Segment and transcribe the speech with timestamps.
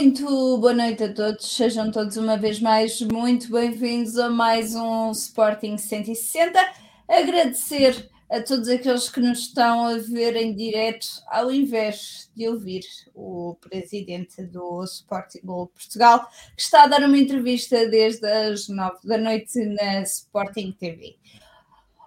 [0.00, 5.10] Muito boa noite a todos, sejam todos uma vez mais muito bem-vindos a mais um
[5.10, 6.58] Sporting 160.
[7.06, 12.80] Agradecer a todos aqueles que nos estão a ver em direto, ao invés de ouvir
[13.14, 19.18] o presidente do Sporting Portugal, que está a dar uma entrevista desde as nove da
[19.18, 21.18] noite na Sporting TV.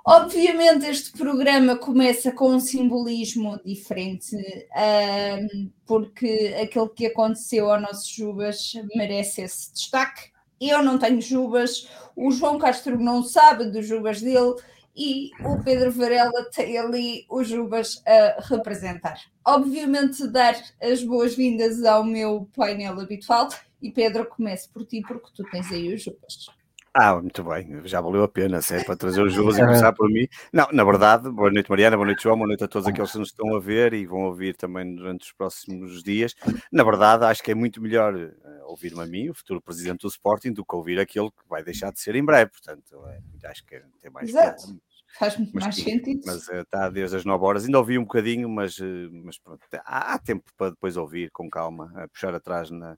[0.06, 8.14] Obviamente, este programa começa com um simbolismo diferente, um, porque aquilo que aconteceu ao nosso
[8.14, 10.30] Jubas merece esse destaque.
[10.60, 11.88] Eu não tenho Jubas,
[12.18, 14.56] o João Castro não sabe dos Jubas dele
[14.94, 19.22] e o Pedro Varela tem ali os Jubas a representar.
[19.46, 23.48] Obviamente, dar as boas-vindas ao meu painel habitual
[23.82, 26.48] e Pedro, comece por ti, porque tu tens aí os Jubas.
[26.96, 29.92] Ah, muito bem, já valeu a pena, se é para trazer os jogos e começar
[29.94, 30.28] por mim.
[30.52, 33.18] Não, na verdade, boa noite Mariana, boa noite João, boa noite a todos aqueles que
[33.18, 36.36] nos estão a ver e vão ouvir também durante os próximos dias.
[36.72, 38.30] Na verdade, acho que é muito melhor uh,
[38.68, 41.92] ouvir-me a mim, o futuro presidente do Sporting, do que ouvir aquele que vai deixar
[41.92, 42.52] de ser em breve.
[42.52, 44.80] Portanto, é, acho que tem mais Exato.
[45.18, 46.22] Faz muito mais sentido.
[46.28, 49.62] Mas está eh, desde as 9 horas, ainda ouvi um bocadinho, mas, uh, mas pronto,
[49.84, 52.96] há, há tempo para depois ouvir com calma, a puxar atrás na,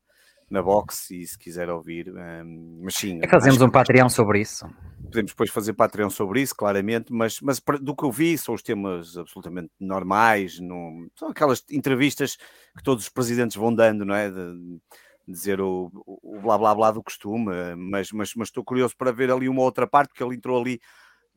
[0.49, 2.09] na box e se quiser ouvir.
[2.09, 3.19] Um, mas sim.
[3.21, 4.65] É fazemos um Patreon sobre isso.
[5.03, 8.63] Podemos depois fazer Patreon sobre isso, claramente, mas, mas do que eu vi são os
[8.63, 12.37] temas absolutamente normais, não, são aquelas entrevistas
[12.75, 14.29] que todos os presidentes vão dando, não é?
[14.29, 14.79] De,
[15.27, 19.31] dizer o, o, blá blá blá do costume, mas, mas, mas estou curioso para ver
[19.31, 20.79] ali uma outra parte, porque ele entrou ali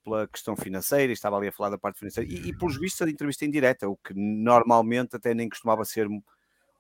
[0.04, 3.10] pela questão financeira, estava ali a falar da parte financeira, e, e pelos vistos a
[3.10, 6.06] entrevista em direta, o que normalmente até nem costumava ser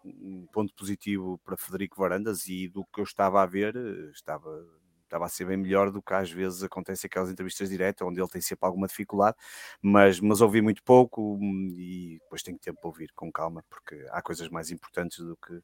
[0.04, 4.66] um ponto positivo para Federico Varandas e do que eu estava a ver, eh, estava,
[5.04, 8.28] estava a ser bem melhor do que às vezes acontece aquelas entrevistas diretas, onde ele
[8.28, 9.36] tem sempre alguma dificuldade,
[9.82, 14.06] mas, mas ouvi muito pouco hum, e depois tenho tempo para ouvir com calma, porque
[14.10, 15.60] há coisas mais importantes do que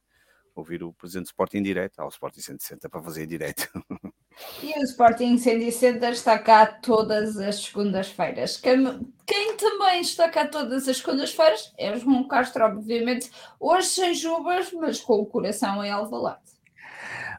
[0.54, 3.68] ouvir o presidente do Sporting em direto, ao Sporting 160 para fazer em direto.
[4.62, 8.56] E o Sporting 160 está cá todas as segundas-feiras.
[8.56, 13.30] Quem, quem, também está cá todas as segundas-feiras é o João Castro, obviamente,
[13.60, 16.54] hoje sem jubas, mas com o coração em Alvalade.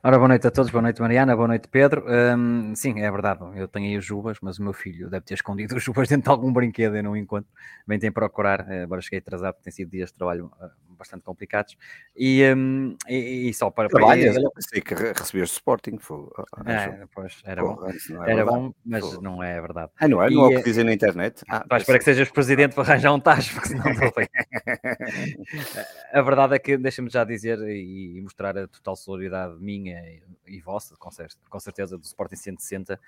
[0.04, 2.06] Ora, boa noite a todos, boa noite Mariana, boa noite Pedro.
[2.08, 5.34] Um, sim, é verdade, eu tenho aí os jubas, mas o meu filho deve ter
[5.34, 7.50] escondido os jubas dentro de algum brinquedo e não encontro.
[7.88, 11.24] Bem, tem procurar, eh, agora cheguei atrasado, porque tem sido dias de trabalho eh, bastante
[11.24, 11.78] complicados.
[12.16, 13.90] E, um, e, e, só para.
[13.90, 14.36] Trabalhas?
[14.36, 15.98] Eu pensei que recebias Sporting.
[16.00, 16.28] Foi,
[16.66, 17.88] é, pois, era Pô, bom.
[17.88, 19.92] É era bom, mas não é verdade.
[20.00, 20.30] Ah, não é?
[20.30, 21.44] Não é o que dizem na internet.
[21.50, 24.28] Ah, ah espero que sejas presidente para arranjar um tacho, porque senão bem.
[26.14, 30.02] a verdade é que, deixa-me já dizer e mostrar a total solidariedade minha
[30.48, 33.00] e vossa, com certeza, com certeza do Sporting 160,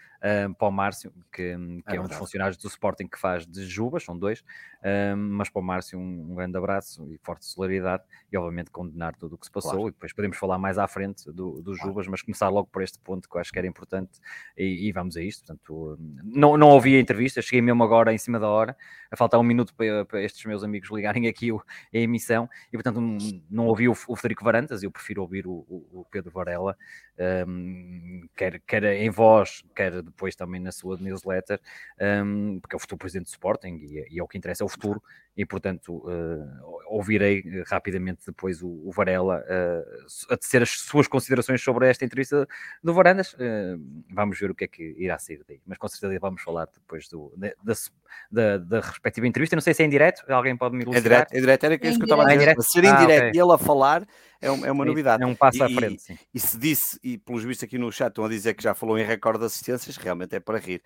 [0.48, 3.46] um, para o Márcio, que, que é, é um dos funcionários do Sporting que faz
[3.46, 4.44] de Jubas, são dois,
[4.84, 7.77] um, mas para o Márcio um, um, grande abraço e forte solidariedade
[8.32, 9.88] e obviamente condenar tudo o que se passou claro.
[9.90, 12.12] e depois podemos falar mais à frente do, do Jubas, claro.
[12.12, 14.20] mas começar logo por este ponto que eu acho que era importante
[14.58, 18.18] e, e vamos a isto, portanto não, não ouvi a entrevista, cheguei mesmo agora em
[18.18, 18.76] cima da hora,
[19.10, 22.78] a faltar um minuto para, para estes meus amigos ligarem aqui o, a emissão e
[22.78, 23.00] portanto
[23.50, 26.78] não ouvi o, o Federico Varandas, eu prefiro ouvir o, o Pedro Varela
[27.48, 31.60] um, quer, quer em voz, quer depois também na sua newsletter,
[32.24, 34.66] um, porque é o futuro presidente do Sporting e, e, é o que interessa, é
[34.66, 35.02] o futuro,
[35.36, 41.62] e portanto uh, ouvirei rapidamente depois o, o Varela uh, a tecer as suas considerações
[41.62, 42.48] sobre esta entrevista
[42.84, 43.34] do Varandas.
[43.34, 43.80] Uh,
[44.12, 47.08] vamos ver o que é que irá sair daí, mas com certeza vamos falar depois
[47.08, 47.74] do, da, da,
[48.32, 49.56] da respectiva entrevista.
[49.56, 51.00] Não sei se é em direto, alguém pode me ilustrar.
[51.00, 52.48] É direto, é direto era isso que eu estava a dizer.
[52.50, 53.40] É ser em ah, direto okay.
[53.40, 54.08] e ele a falar
[54.42, 55.24] é, um, é uma novidade.
[55.24, 56.14] É um passo e, à frente, sim.
[56.14, 58.74] E, e se disse, e pelos vistos aqui no chat estão a dizer que já
[58.74, 60.82] falou em recorde de assistências, realmente é para rir.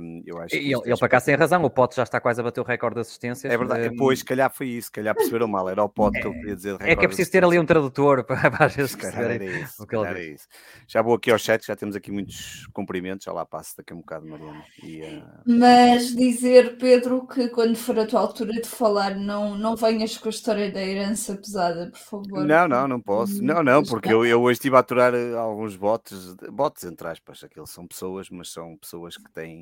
[0.00, 2.40] Um, eu acho e ele, ele para cá tem razão, o Pote já está quase
[2.40, 3.52] a bater o recorde de assistências.
[3.52, 3.96] É verdade, um...
[3.96, 6.32] pois, se calhar foi isso, se calhar perceberam mal, era o Pote é, que eu
[6.32, 6.76] queria dizer.
[6.80, 9.94] É que é preciso ter ali um tradutor para, para vezes era isso, o que
[9.94, 10.48] ele era isso.
[10.86, 13.96] Já vou aqui ao chat, já temos aqui muitos cumprimentos, já lá passo daqui a
[13.96, 14.64] um bocado, Mariana.
[14.82, 15.22] E, uh...
[15.46, 20.28] Mas dizer, Pedro, que quando for a tua altura de falar, não, não venhas com
[20.28, 22.44] a história da herança pesada, por favor.
[22.44, 23.42] Não, não, não posso.
[23.42, 27.42] Não, não, porque eu, eu hoje estive a aturar eh, alguns botes, botes entre aspas,
[27.44, 29.57] aqueles são pessoas, mas são pessoas que têm,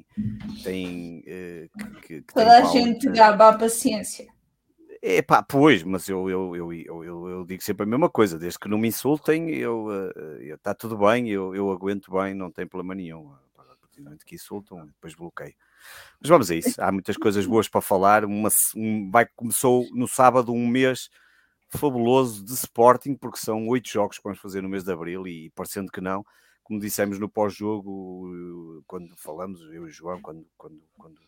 [0.63, 1.21] têm.
[1.21, 4.27] Uh, que, que Toda a gente gaba a paciência.
[5.03, 8.59] É pá, pois, mas eu, eu, eu, eu, eu, digo sempre a mesma coisa, desde
[8.59, 9.89] que não me insultem, eu
[10.55, 13.31] está uh, tudo bem, eu, eu aguento bem, não tem problema nenhum.
[13.57, 15.55] A partir do momento que insultam, depois bloqueio.
[16.21, 18.25] Mas vamos a isso, há muitas coisas boas para falar.
[18.25, 21.11] Uma, um, vai, começou no sábado um mês
[21.69, 25.51] fabuloso de Sporting, porque são oito jogos que vamos fazer no mês de Abril e
[25.51, 26.25] parecendo que não,
[26.67, 31.21] como dissemos no pós-jogo, quando falamos, eu e João, quando, quando, quando,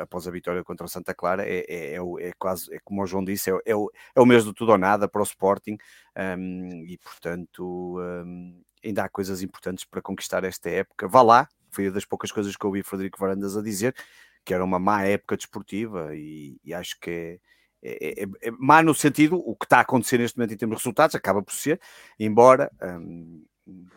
[0.00, 3.06] após a vitória contra o Santa Clara, é, é, é, é quase, é como o
[3.06, 5.76] João disse, é, é, o, é o mês do tudo ou nada para o Sporting
[6.16, 11.06] um, e, portanto, um, ainda há coisas importantes para conquistar esta época.
[11.06, 13.94] Vá lá, foi das poucas coisas que eu ouvi Frederico Varandas a dizer,
[14.42, 17.40] que era uma má época desportiva e, e acho que é,
[17.82, 20.78] é, é, é, má no sentido, o que está a acontecer neste momento em termos
[20.78, 21.78] de resultados, acaba por ser,
[22.18, 23.44] embora um,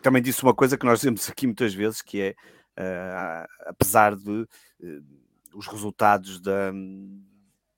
[0.02, 2.30] também disse uma coisa que nós dizemos aqui muitas vezes, que é,
[2.78, 4.46] uh, apesar de uh,
[5.54, 6.72] os resultados da...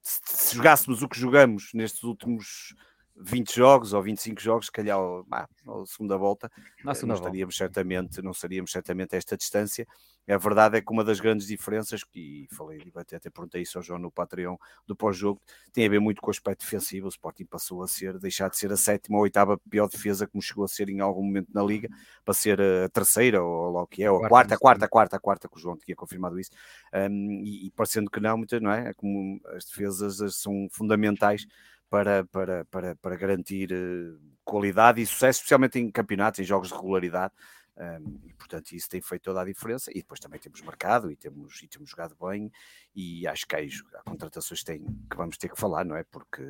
[0.02, 2.74] Se jogássemos o que jogamos nestes últimos
[3.14, 4.98] 20 jogos ou 25 jogos, se calhar
[5.30, 6.50] ah, a segunda volta,
[6.94, 7.72] segunda não estaríamos volta.
[7.74, 9.86] certamente, não estaríamos certamente a esta distância.
[10.28, 13.78] A verdade é que uma das grandes diferenças, e falei, e até, até perguntei isso
[13.78, 15.40] ao João no Patreon do pós-jogo,
[15.72, 17.06] tem a ver muito com o aspecto defensivo.
[17.06, 20.42] O Sporting passou a ser, deixar de ser a sétima ou oitava pior defesa, como
[20.42, 21.88] chegou a ser em algum momento na Liga,
[22.24, 24.88] para ser a terceira, ou lá o que é, ou a quarta, a quarta, a
[24.88, 26.50] quarta, a quarta, que o João tinha confirmado isso.
[26.92, 28.92] Um, e, e parecendo que não, muitas, não é?
[28.94, 31.46] Como as defesas são fundamentais
[31.88, 36.74] para, para, para, para garantir uh, qualidade e sucesso, especialmente em campeonatos, em jogos de
[36.74, 37.32] regularidade.
[37.80, 41.16] Um, e portanto isso tem feito toda a diferença e depois também temos marcado e
[41.16, 42.50] temos, e temos jogado bem
[42.92, 46.02] e acho que há, há contratações que, tem, que vamos ter que falar, não é?
[46.02, 46.42] Porque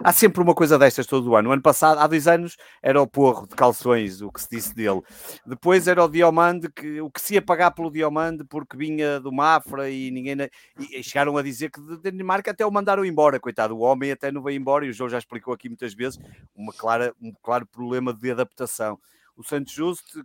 [0.00, 1.48] há sempre uma coisa destas todo o ano.
[1.48, 4.74] O ano passado, há dois anos, era o porro de calções, o que se disse
[4.74, 5.00] dele.
[5.46, 9.32] Depois era o Diomande, que, o que se ia pagar pelo Diomande porque vinha do
[9.32, 10.36] Mafra e ninguém...
[10.78, 13.74] E, chegaram a dizer que de Dinamarca até o mandaram embora, coitado.
[13.74, 16.18] O homem até não veio embora e o João já explicou aqui muitas vezes
[16.54, 19.00] uma clara, um claro problema de adaptação
[19.36, 20.24] o Santos Justo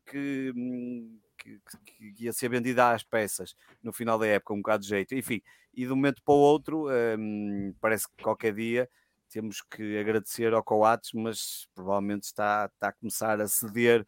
[0.55, 4.83] hum, que, que, que, ia ser vendida às peças no final da época, um bocado
[4.83, 5.41] de jeito, enfim,
[5.73, 8.89] e de um momento para o outro, um, parece que qualquer dia
[9.29, 14.05] temos que agradecer ao Coates, mas provavelmente está, está a começar a ceder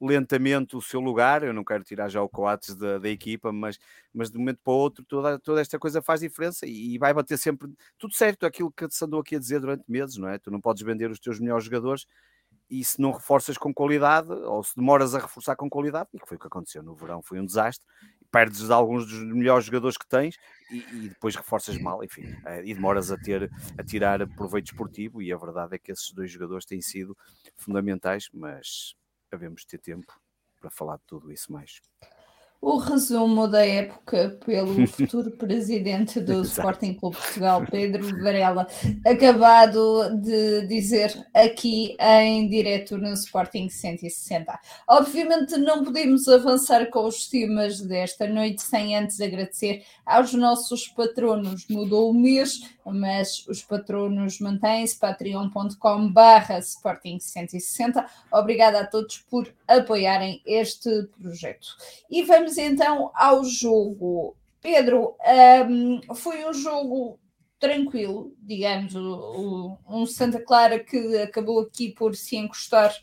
[0.00, 1.42] lentamente o seu lugar.
[1.42, 3.78] Eu não quero tirar já o Coates da, da equipa, mas,
[4.14, 6.98] mas de um momento para o outro toda, toda esta coisa faz diferença e, e
[6.98, 7.68] vai bater sempre
[7.98, 10.38] tudo certo aquilo que se andou aqui a dizer durante meses, não é?
[10.38, 12.06] Tu não podes vender os teus melhores jogadores
[12.70, 16.28] e se não reforças com qualidade, ou se demoras a reforçar com qualidade, e que
[16.28, 17.84] foi o que aconteceu no verão, foi um desastre,
[18.30, 20.36] perdes alguns dos melhores jogadores que tens
[20.70, 25.20] e, e depois reforças mal, enfim, eh, e demoras a ter a tirar proveito esportivo,
[25.20, 27.16] e a verdade é que esses dois jogadores têm sido
[27.56, 28.94] fundamentais, mas
[29.30, 30.12] devemos ter tempo
[30.60, 31.80] para falar de tudo isso mais
[32.60, 38.66] o resumo da época pelo futuro presidente do Sporting Clube Portugal, Pedro Varela,
[39.06, 44.58] acabado de dizer aqui em direto no Sporting 160.
[44.86, 51.66] Obviamente não podemos avançar com os temas desta noite sem antes agradecer aos nossos patronos.
[51.68, 58.04] Mudou o mês, mas os patronos mantêm-se, patreon.com barra Sporting 160.
[58.30, 60.90] Obrigada a todos por apoiarem este
[61.20, 61.68] projeto.
[62.10, 64.36] E vamos vamos então ao jogo.
[64.60, 65.16] Pedro,
[65.68, 67.18] um, foi um jogo
[67.58, 72.94] tranquilo, digamos, o, o, um Santa Clara que acabou aqui por se encostar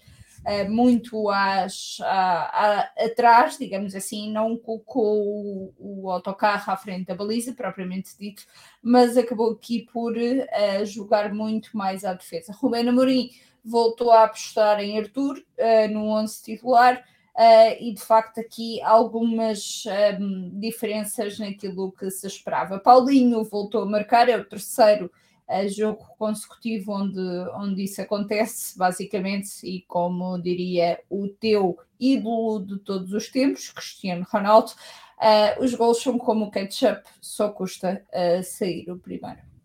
[0.45, 7.07] uh, muito às, a, a, atrás, digamos assim, não colocou o, o, autocarro à frente
[7.07, 8.43] da baliza, propriamente dito,
[8.81, 12.53] mas acabou aqui por uh, jogar muito mais à defesa.
[12.53, 13.29] Rubén Amorim
[13.63, 17.03] voltou a apostar em Arthur uh, no 11 titular,
[17.37, 22.79] uh, e de facto aqui algumas um, ehm, diferenças naquilo que se esperava.
[22.79, 25.11] Paulinho voltou a marcar, é o terceiro
[25.47, 27.21] uh, jogo consecutivo onde,
[27.53, 34.25] onde isso acontece, basicamente, e como diria o teu ídolo de todos os tempos, Cristiano
[34.29, 34.71] Ronaldo.
[35.17, 38.05] Uh, os gols são como o ketchup, só custa
[38.43, 39.56] sair o primeiro.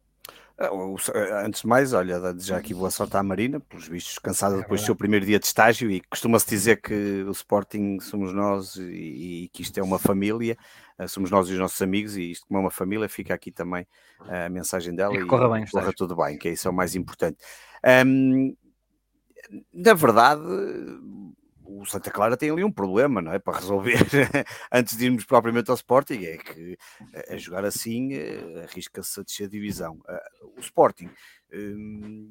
[0.59, 4.56] Ah, ah, antes de mais, olha, já aqui boa sorte à Marina, pelos vistos, cansada
[4.56, 8.32] é depois do seu primeiro dia de estágio e costuma-se dizer que o Sporting somos
[8.32, 10.56] nós e, e, que isto é uma família,
[10.99, 13.50] ah, somos nós e os nossos amigos e isto como é uma família, fica aqui
[13.50, 13.87] também
[14.21, 16.94] a mensagem dela e, corra bem, corra tudo bem, que é isso é o mais
[16.94, 17.38] importante.
[18.06, 18.54] Um,
[19.73, 20.42] na verdade,
[21.80, 23.38] o Santa Clara tem ali um problema, não é?
[23.38, 23.96] Para resolver
[24.70, 26.76] antes de irmos propriamente ao Sporting, é que
[27.28, 30.00] a jogar assim eh, arrisca-se a descer a divisão.
[30.08, 31.08] Eh, o Sporting
[31.52, 32.28] hum,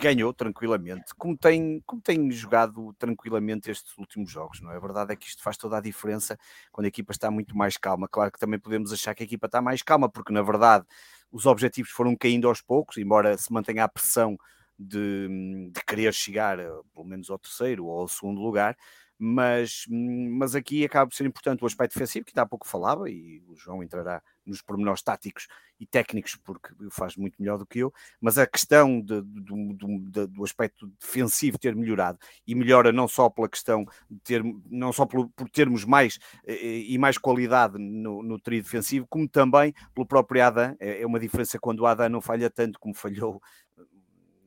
[0.00, 4.76] ganhou tranquilamente, como tem, como tem jogado tranquilamente estes últimos jogos, não é?
[4.76, 6.38] A verdade é que isto faz toda a diferença
[6.70, 8.08] quando a equipa está muito mais calma.
[8.08, 10.84] Claro que também podemos achar que a equipa está mais calma, porque na verdade
[11.32, 14.38] os objetivos foram caindo aos poucos, embora se mantenha a pressão
[14.78, 16.58] de, de querer chegar
[16.92, 18.76] pelo menos ao terceiro ou ao segundo lugar,
[19.18, 23.08] mas, mas aqui acaba por ser importante o aspecto defensivo, que ainda há pouco falava,
[23.08, 25.46] e o João entrará nos pormenores táticos
[25.78, 29.74] e técnicos, porque faz muito melhor do que eu, mas a questão de, de,
[30.10, 34.92] de, do aspecto defensivo ter melhorado e melhora não só pela questão de ter, não
[34.92, 39.74] só por, por termos mais eh, e mais qualidade no, no trio defensivo, como também
[39.94, 40.76] pelo próprio Adam.
[40.78, 43.40] É, é uma diferença quando o Adam não falha tanto como falhou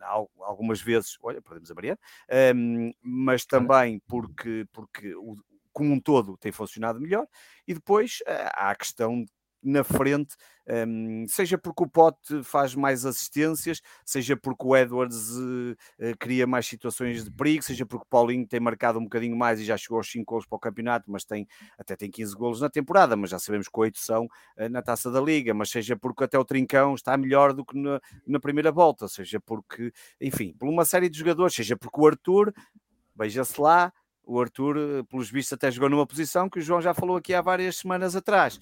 [0.07, 1.99] algumas vezes, olha, perdemos a Mariana,
[2.55, 5.35] um, mas também porque, porque o,
[5.71, 7.27] como um todo tem funcionado melhor,
[7.67, 9.25] e depois uh, há a questão
[9.63, 10.35] na frente,
[10.87, 16.45] um, seja porque o Pote faz mais assistências, seja porque o Edwards uh, uh, cria
[16.45, 19.77] mais situações de perigo, seja porque o Paulinho tem marcado um bocadinho mais e já
[19.77, 21.47] chegou aos 5 gols para o campeonato, mas tem
[21.77, 25.09] até tem 15 gols na temporada, mas já sabemos que 8 são uh, na taça
[25.09, 28.71] da Liga, mas seja porque até o Trincão está melhor do que na, na primeira
[28.71, 32.53] volta, seja porque, enfim, por uma série de jogadores, seja porque o Arthur,
[33.15, 33.91] veja-se lá,
[34.27, 37.33] o Arthur, eh, pelos vistos, até jogou numa posição que o João já falou aqui
[37.33, 38.59] há várias semanas atrás.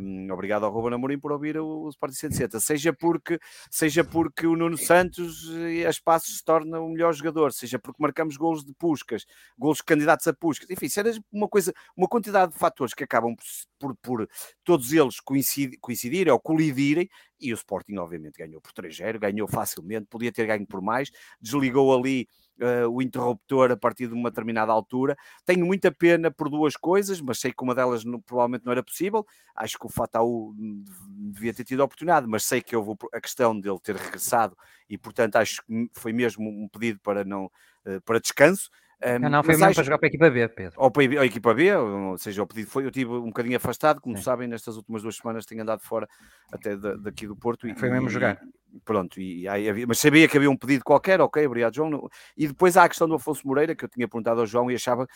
[0.00, 2.60] Um, obrigado ao Ruben Amorim por ouvir o, Sporting 160.
[2.60, 3.38] Seja porque,
[3.68, 8.00] seja porque o Nuno Santos e as passos se torna o melhor jogador, seja porque
[8.00, 9.26] marcamos golos de puscas,
[9.58, 13.34] golos candidatos a puscas, enfim, será uma coisa, uma quantidade de fatores que acabam
[13.78, 14.28] por, por, por
[14.62, 17.08] todos eles coincidir, coincidirem ou colidirem
[17.40, 21.96] e o Sporting obviamente ganhou por 3-0, ganhou facilmente, podia ter ganho por mais, desligou
[21.96, 22.28] ali
[22.60, 25.16] uh, o interruptor a partir de uma determinada altura.
[25.44, 28.82] Tenho muita pena por duas coisas, mas sei que uma delas não, provavelmente não era
[28.82, 29.26] possível.
[29.54, 33.58] Acho que o Fataú devia ter tido a oportunidade, mas sei que houve a questão
[33.58, 34.56] dele ter regressado
[34.88, 38.70] e, portanto, acho que foi mesmo um pedido para, não, uh, para descanso.
[39.02, 39.74] Um, não, não, foi mesmo acho...
[39.76, 40.74] para jogar para a equipa B, Pedro.
[40.76, 44.00] Ou para a equipa B, ou seja, o pedido foi, eu estive um bocadinho afastado,
[44.00, 44.22] como Sim.
[44.22, 46.06] sabem, nestas últimas duas semanas tenho andado fora
[46.52, 47.66] até daqui do Porto.
[47.66, 48.38] E, foi mesmo e, jogar.
[48.84, 52.08] Pronto, e, havia, mas sabia que havia um pedido qualquer, ok, obrigado João.
[52.36, 54.74] E depois há a questão do Afonso Moreira, que eu tinha perguntado ao João e
[54.74, 55.08] achava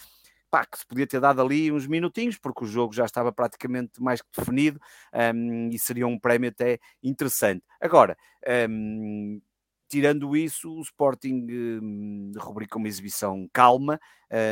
[0.51, 4.01] pá, que se podia ter dado ali uns minutinhos, porque o jogo já estava praticamente
[4.01, 4.81] mais que definido
[5.35, 7.65] um, e seria um prémio até interessante.
[7.81, 8.17] Agora,
[8.71, 9.41] um,
[9.95, 14.01] tirando isso, o Sporting hum, rubrica uma exibição calma.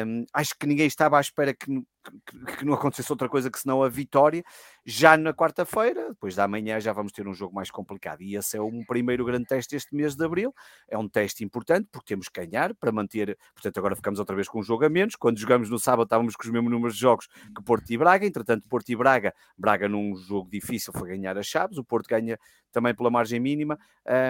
[0.06, 3.58] Hum, acho que ninguém estava à espera que, que, que, não acontecesse outra coisa que
[3.58, 4.42] senão a vitória.
[4.84, 8.22] Já na quarta-feira, depois da manhã, já vamos ter um jogo mais complicado.
[8.22, 10.54] E esse é um primeiro grande teste este mês de abril.
[10.88, 13.38] É um teste importante porque temos que ganhar para manter.
[13.54, 15.16] Portanto, agora ficamos outra vez com um jogo a menos.
[15.16, 18.26] Quando jogamos no sábado, estávamos com os mesmos números de jogos que Porto e Braga.
[18.26, 21.78] Entretanto, Porto e Braga, Braga num jogo difícil foi ganhar as chaves.
[21.78, 22.38] O Porto ganha
[22.72, 23.78] também pela margem mínima.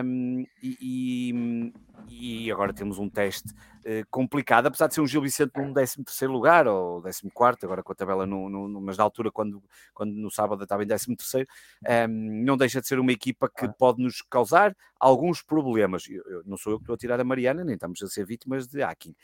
[0.05, 3.55] Um, e, e, e, agora temos um teste
[3.87, 7.23] uh, complicado, apesar de ser um Gil Vicente num 13 lugar ou 14,
[7.63, 9.63] agora com a tabela, no, no, mas na altura, quando,
[9.95, 14.03] quando no sábado estava em 13, um, não deixa de ser uma equipa que pode
[14.03, 16.09] nos causar alguns problemas.
[16.09, 18.25] Eu, eu, não sou eu que estou a tirar a Mariana, nem estamos a ser
[18.25, 19.15] vítimas de hacking,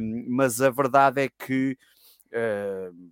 [0.00, 1.76] um, mas a verdade é que.
[2.32, 3.10] Uh,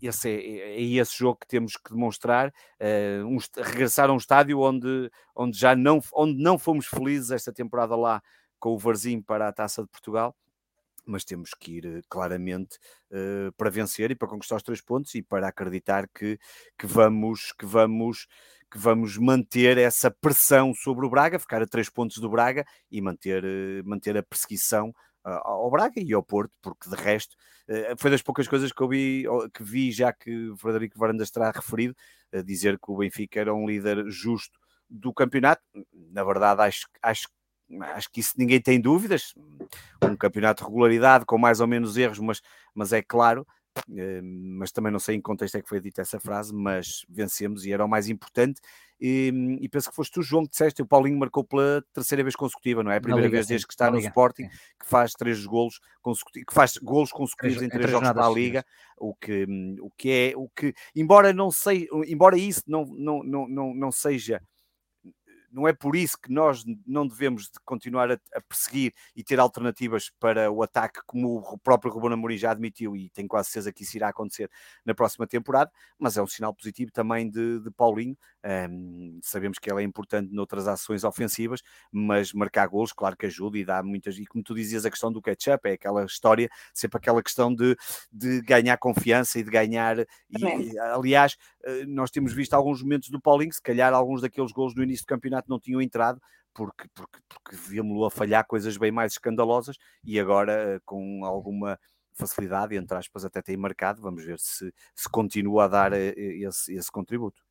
[0.00, 4.60] esse é, é, esse jogo que temos que demonstrar, uh, um, regressar a um estádio
[4.60, 8.22] onde, onde já não, onde não fomos felizes esta temporada lá
[8.58, 10.34] com o Varzim para a Taça de Portugal,
[11.06, 12.76] mas temos que ir eh, claramente
[13.10, 16.38] uh, para vencer e para conquistar os três pontos e para acreditar que,
[16.78, 18.26] que vamos que vamos
[18.70, 23.00] que vamos manter essa pressão sobre o Braga, ficar a três pontos do Braga e
[23.00, 23.42] manter,
[23.82, 24.92] manter a perseguição
[25.24, 27.34] ao Braga e ao Porto, porque de resto
[27.96, 29.24] foi das poucas coisas que eu vi,
[29.54, 31.94] que vi já que Frederico Varandas terá referido,
[32.44, 35.62] dizer que o Benfica era um líder justo do campeonato.
[35.92, 37.28] Na verdade, acho, acho,
[37.94, 39.34] acho que isso ninguém tem dúvidas.
[40.02, 42.40] Um campeonato de regularidade, com mais ou menos erros, mas,
[42.74, 43.46] mas é claro
[43.96, 47.04] eh, mas também não sei em que contexto é que foi dita essa frase, mas
[47.08, 48.60] vencemos e era o mais importante.
[49.00, 52.34] E, e penso que foste tu, João, que disseste, o Paulinho marcou pela terceira vez
[52.34, 52.96] consecutiva, não é?
[52.96, 54.48] A primeira Liga, vez desde que está no Liga, Sporting, sim.
[54.80, 58.64] que faz três golos consecutivos, que faz golos consecutivos em três, jogos da Liga,
[58.96, 59.46] o que,
[59.80, 63.92] o que é, o que, embora não sei, embora isso não, não, não, não, não
[63.92, 64.42] seja
[65.50, 69.38] não é por isso que nós não devemos de continuar a, a, perseguir e ter
[69.40, 73.72] alternativas para o ataque, como o próprio Ruben Amorim já admitiu, e tenho quase certeza
[73.72, 74.50] que isso irá acontecer
[74.84, 78.16] na próxima temporada, mas é um sinal positivo também de, de Paulinho.
[78.44, 83.58] Um, sabemos que ele é importante noutras ações ofensivas, mas marcar gols, claro que ajuda
[83.58, 84.16] e dá muitas.
[84.18, 87.76] E como tu dizias, a questão do catch-up é aquela história, sempre aquela questão de,
[88.12, 89.98] de ganhar confiança e de ganhar.
[89.98, 94.74] E, aliás, eh, nós temos visto alguns momentos do Paulinho, se calhar alguns daqueles gols
[94.74, 96.20] no início do campeonato não tinham entrado,
[96.54, 101.78] porque, porque, porque víamos-lo a falhar coisas bem mais escandalosas e agora eh, com alguma
[102.14, 104.02] facilidade, entre aspas, até tem marcado.
[104.02, 107.42] Vamos ver se, se continua a dar eh, esse, esse contributo.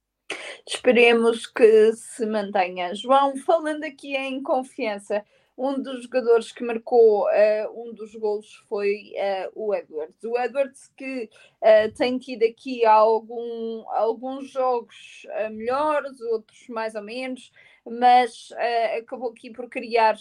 [0.67, 2.93] Esperemos que se mantenha.
[2.93, 5.23] João, falando aqui em confiança,
[5.57, 10.23] um dos jogadores que marcou uh, um dos golos foi uh, o Edwards.
[10.23, 11.29] O Edwards que
[11.63, 17.51] uh, tem tido aqui algum, alguns jogos melhores, outros mais ou menos,
[17.91, 18.49] mas
[18.97, 20.17] acabou aqui por criar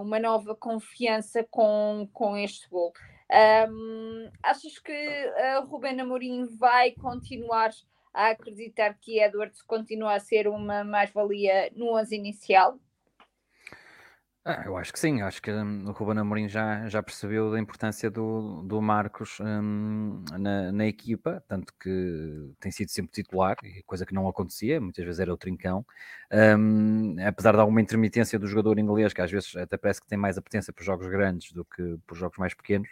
[0.00, 2.92] uma nova confiança com, com este gol.
[3.30, 7.70] Um, achas que uh, Ruben Amorim vai continuar
[8.14, 12.78] a acreditar que Edwards continua a ser uma mais-valia no 11 inicial?
[14.50, 17.60] Ah, eu acho que sim, acho que hum, o Ruben Amorim já, já percebeu da
[17.60, 24.06] importância do, do Marcos hum, na, na, equipa, tanto que tem sido sempre titular, coisa
[24.06, 25.84] que não acontecia, muitas vezes era o trincão,
[26.58, 30.16] hum, apesar de alguma intermitência do jogador inglês, que às vezes até parece que tem
[30.16, 32.88] mais apetência por jogos grandes do que por jogos mais pequenos,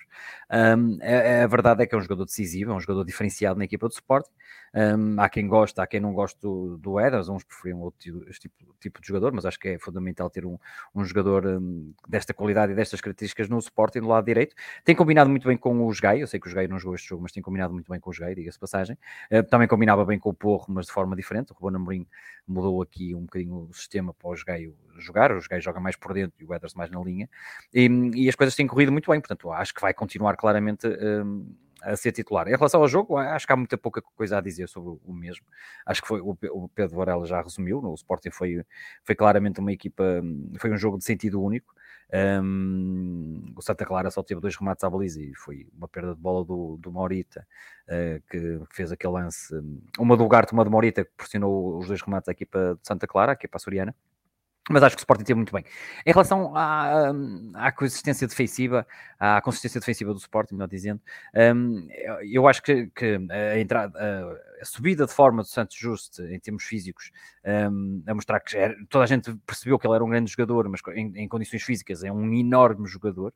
[0.51, 3.89] a, a, verdade é que é um jogador decisivo, é um jogador diferenciado na equipa
[3.89, 4.29] de suporte,
[4.75, 7.99] hum, há quem gosta, há quem não gosta do, do Eders, uns preferiam outro
[8.39, 10.59] tipo, tipo de jogador, mas acho que é fundamental ter um,
[10.95, 11.46] um jogador
[12.09, 14.55] desta qualidade e destas características no Sporting do lado direito.
[14.85, 17.09] Tem combinado muito bem com o Jogai, eu sei que o Jogai não jogou este
[17.09, 18.97] jogo, mas tem combinado muito bem com o Jogai, diga-se passagem.
[19.31, 21.53] Uh, também combinava bem com o Porro, mas de forma diferente.
[21.53, 22.07] O Ruben Amorim
[22.47, 26.15] mudou aqui um bocadinho o sistema para o Jogai jogar, o Jogai joga mais por
[26.15, 27.29] dentro e o Ederson mais na linha,
[27.73, 30.87] e, e, as coisas têm corrido muito bem, portanto acho que vai continuar claramente...
[30.87, 31.55] Um,
[31.87, 32.49] a ser titular.
[32.49, 35.47] Em relação ao jogo, acho que há muita pouca coisa a dizer sobre o mesmo.
[35.87, 37.79] Acho que foi o Pedro Varela já resumiu.
[37.79, 38.65] O Sporting foi,
[39.05, 40.05] foi claramente uma equipa,
[40.59, 41.75] foi um jogo de sentido único.
[42.13, 46.21] Um, o Santa Clara só teve dois remates à baliza e foi uma perda de
[46.21, 47.47] bola do, do Maurita
[47.89, 49.53] uh, que fez aquele lance,
[49.99, 53.07] uma do Garte, uma do Maurita que pressionou os dois remates à equipa de Santa
[53.09, 53.95] Clara, a equipa açoriana.
[54.69, 55.65] Mas acho que o Sporting teve muito bem.
[56.05, 57.13] Em relação à,
[57.55, 58.85] à consistência defensiva,
[59.19, 61.01] à consistência defensiva do Sporting, melhor dizendo,
[61.55, 61.87] um,
[62.29, 63.97] eu acho que, que a, entrada,
[64.61, 67.13] a, subida de forma do Santos Justo em termos físicos,
[67.71, 70.69] um, a mostrar que era, toda a gente percebeu que ele era um grande jogador,
[70.69, 73.33] mas em, em condições físicas é um enorme jogador.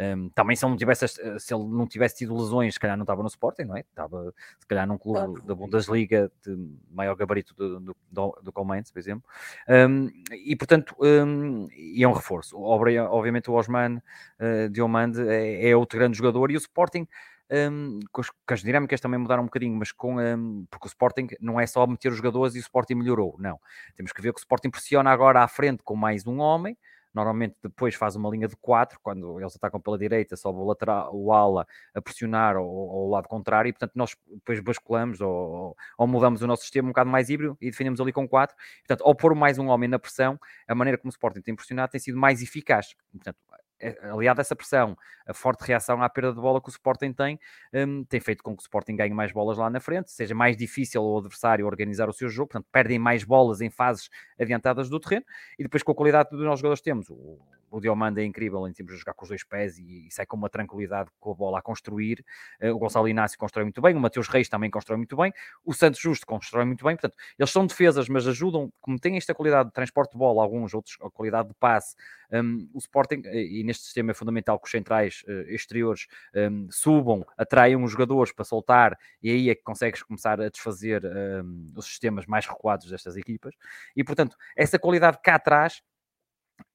[0.00, 1.06] Um, também se ele, não tivesse,
[1.38, 3.80] se ele não tivesse tido lesões, se calhar não estava no Sporting, não é?
[3.80, 6.56] Estava se calhar num clube da Bundesliga de
[6.90, 9.22] maior gabarito do, do, do, do por exemplo.
[9.68, 12.58] Um, e portanto, um, e é um reforço.
[12.58, 17.06] Obviamente o Osman uh, Diomande é, é outro grande jogador e o Sporting
[17.50, 20.88] um, com, as, com, as, dinâmicas também mudaram um bocadinho, mas com um, porque o
[20.88, 23.60] Sporting não é só meter os jogadores e o Sporting melhorou, não.
[23.96, 26.78] Temos que ver que o Sporting pressiona agora à frente com mais um homem,
[27.12, 31.10] Normalmente depois faz uma linha de 4, quando eles atacam pela direita, sobe o lateral,
[31.12, 36.06] o ala a pressionar ao, ao lado contrário, e portanto nós depois basculamos ou, ou,
[36.06, 38.56] mudamos o nosso sistema um bocado mais híbrido e defendemos ali com 4.
[38.86, 41.92] Portanto, ao pôr mais um homem na pressão, a maneira como o Sporting tem pressionado
[41.92, 42.94] tem sido mais eficaz.
[43.12, 43.38] Portanto,
[43.80, 47.12] é, aliado a essa pressão, a forte reação à perda de bola que o Sporting
[47.12, 47.38] tem,
[47.72, 50.56] um, tem feito com que o Sporting ganhe mais bolas lá na frente, seja mais
[50.56, 55.00] difícil ao adversário organizar o seu jogo, portanto, perdem mais bolas em fases adiantadas do
[55.00, 55.24] terreno,
[55.58, 57.38] e depois com a qualidade dos nossos jogadores temos, o,
[57.70, 60.26] o Diomanda é incrível em termos de jogar com os dois pés e, e sai
[60.26, 62.24] com uma tranquilidade com a bola a construir.
[62.60, 65.32] Uh, o Gonçalo Inácio constrói muito bem, o Mateus Reis também constrói muito bem,
[65.64, 66.96] o Santos Justo constrói muito bem.
[66.96, 70.74] Portanto, eles são defesas, mas ajudam, como têm esta qualidade de transporte de bola, alguns
[70.74, 71.94] outros a qualidade de passe.
[72.32, 76.68] Um, o Sporting, eh, e neste sistema é fundamental que os centrais uh, exteriores um,
[76.70, 81.72] subam, atraiam os jogadores para soltar, e aí é que consegues começar a desfazer um,
[81.76, 83.54] os sistemas mais recuados destas equipas.
[83.96, 85.82] E portanto, essa qualidade cá atrás,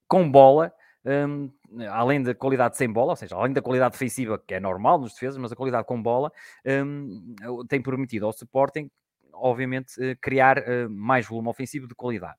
[0.08, 0.73] com bola,
[1.06, 1.52] um,
[1.89, 5.13] além da qualidade sem bola, ou seja, além da qualidade defensiva, que é normal nos
[5.13, 6.32] defesas, mas a qualidade com bola,
[6.65, 7.34] um,
[7.68, 8.89] tem permitido ao Sporting,
[9.34, 12.38] obviamente, eh, criar uh, mais volume ofensivo de qualidade.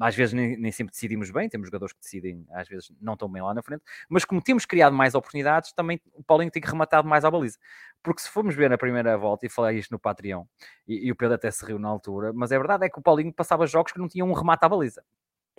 [0.00, 3.30] às vezes nem, nem, sempre decidimos bem, temos jogadores que decidem, às vezes não tão
[3.30, 6.68] bem lá na frente, mas como temos criado mais oportunidades, também o Paulinho tem que
[6.68, 7.58] rematar mais à baliza.
[8.02, 10.44] Porque se formos ver na primeira volta, e falei isto no Patreon,
[10.88, 13.02] e, e, o Pedro até se riu na altura, mas é verdade é que o
[13.02, 15.04] Paulinho passava jogos que não tinham um remate à baliza.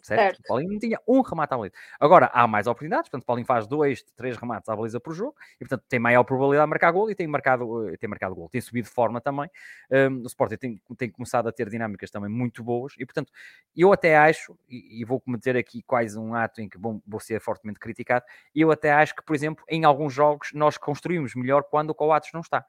[0.01, 0.19] Certo?
[0.19, 0.39] certo?
[0.39, 1.75] O Paulinho não tinha um remate à baliza.
[1.99, 5.35] Agora há mais oportunidades, portanto, o Paulinho faz dois, três remates à baliza por jogo
[5.55, 8.49] e, portanto, tem maior probabilidade de marcar gol e tem marcado, eh, tem marcado gol.
[8.49, 9.49] Tem subido de forma também.
[9.91, 13.31] Um, o Sporting tem, tem começado a ter dinâmicas também muito boas e, portanto,
[13.75, 17.19] eu até acho, e, e vou cometer aqui quase um ato em que bom, vou
[17.19, 21.63] ser fortemente criticado, eu até acho que, por exemplo, em alguns jogos nós construímos melhor
[21.63, 22.65] quando o Coates não está.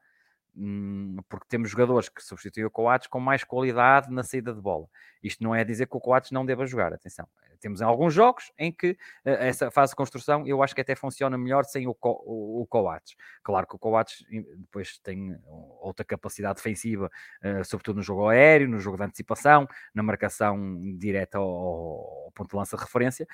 [0.61, 4.87] Hum, porque temos jogadores que substituem o Coates com mais qualidade na saída de bola.
[5.23, 7.25] Isto não é dizer que o Coates não deva jogar, atenção
[7.59, 8.97] temos alguns jogos em que uh,
[9.29, 12.67] essa fase de construção eu acho que até funciona melhor sem o, co o, o
[12.67, 13.15] Coates.
[13.43, 14.25] Claro que o Coates
[14.57, 15.37] depois tem
[15.81, 17.09] outra capacidade defensiva,
[17.43, 20.57] uh, sobretudo no jogo aéreo, no jogo de antecipação, na marcação
[20.97, 23.27] direta ao, ao ponto de lança de referência,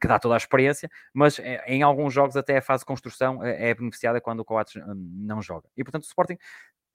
[0.00, 3.72] que dá toda a experiência, mas em alguns jogos até a fase de construção é
[3.74, 5.68] beneficiada quando o Coates não joga.
[5.76, 6.36] E portanto o Sporting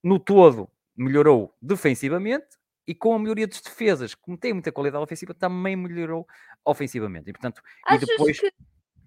[0.04, 2.46] no todo melhorou defensivamente,
[2.88, 6.28] e com a melhoria das defesas, como tem muita qualidade ofensiva, também melhorou
[6.66, 7.30] ofensivamente.
[7.30, 8.40] E portanto, Achas e depois.
[8.40, 8.54] Que...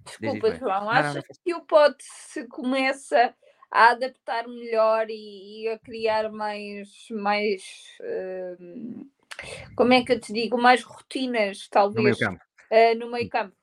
[0.05, 0.89] Desculpa, João.
[0.89, 3.35] Achas que o pote se começa
[3.71, 7.63] a adaptar melhor e, e a criar mais, mais
[8.01, 9.11] uh,
[9.75, 12.45] como é que eu te digo, mais rotinas, talvez, no meio campo?
[12.71, 13.57] Uh, no meio campo.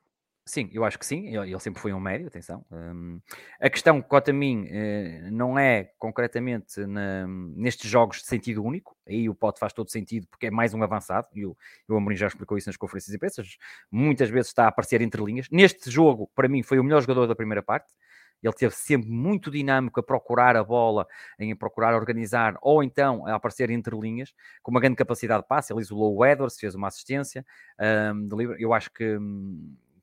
[0.45, 1.27] Sim, eu acho que sim.
[1.27, 2.65] Ele sempre foi um médio, atenção.
[2.69, 3.21] Um,
[3.61, 8.97] a questão, quanto a mim, uh, não é concretamente na, nestes jogos de sentido único.
[9.07, 11.27] Aí o pote faz todo sentido porque é mais um avançado.
[11.33, 11.55] E o,
[11.87, 13.41] o Amorim já explicou isso nas conferências de imprensa.
[13.89, 15.47] Muitas vezes está a aparecer entre linhas.
[15.49, 17.93] Neste jogo, para mim, foi o melhor jogador da primeira parte.
[18.41, 21.07] Ele teve sempre muito dinâmico a procurar a bola,
[21.39, 25.71] em procurar organizar, ou então a aparecer entre linhas, com uma grande capacidade de passe.
[25.71, 27.45] Ele isolou o Edwards, fez uma assistência.
[27.79, 28.27] Um,
[28.59, 29.17] eu acho que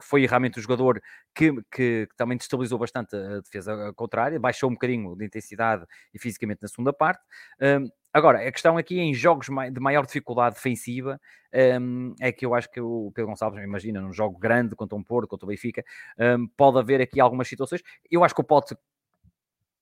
[0.00, 1.00] hum, foi realmente o jogador
[1.34, 6.18] que, que, que, também destabilizou bastante a defesa contrária, baixou um bocadinho de intensidade e
[6.18, 7.22] fisicamente na segunda parte.
[7.60, 11.20] Um, agora, a questão aqui em jogos de maior dificuldade defensiva
[11.80, 15.02] um, é que eu acho que o Pedro Gonçalves, imagina, num jogo grande contra um
[15.02, 15.84] Porto, contra o Benfica,
[16.18, 17.82] um, pode haver aqui algumas situações.
[18.10, 18.76] Eu acho que o Pote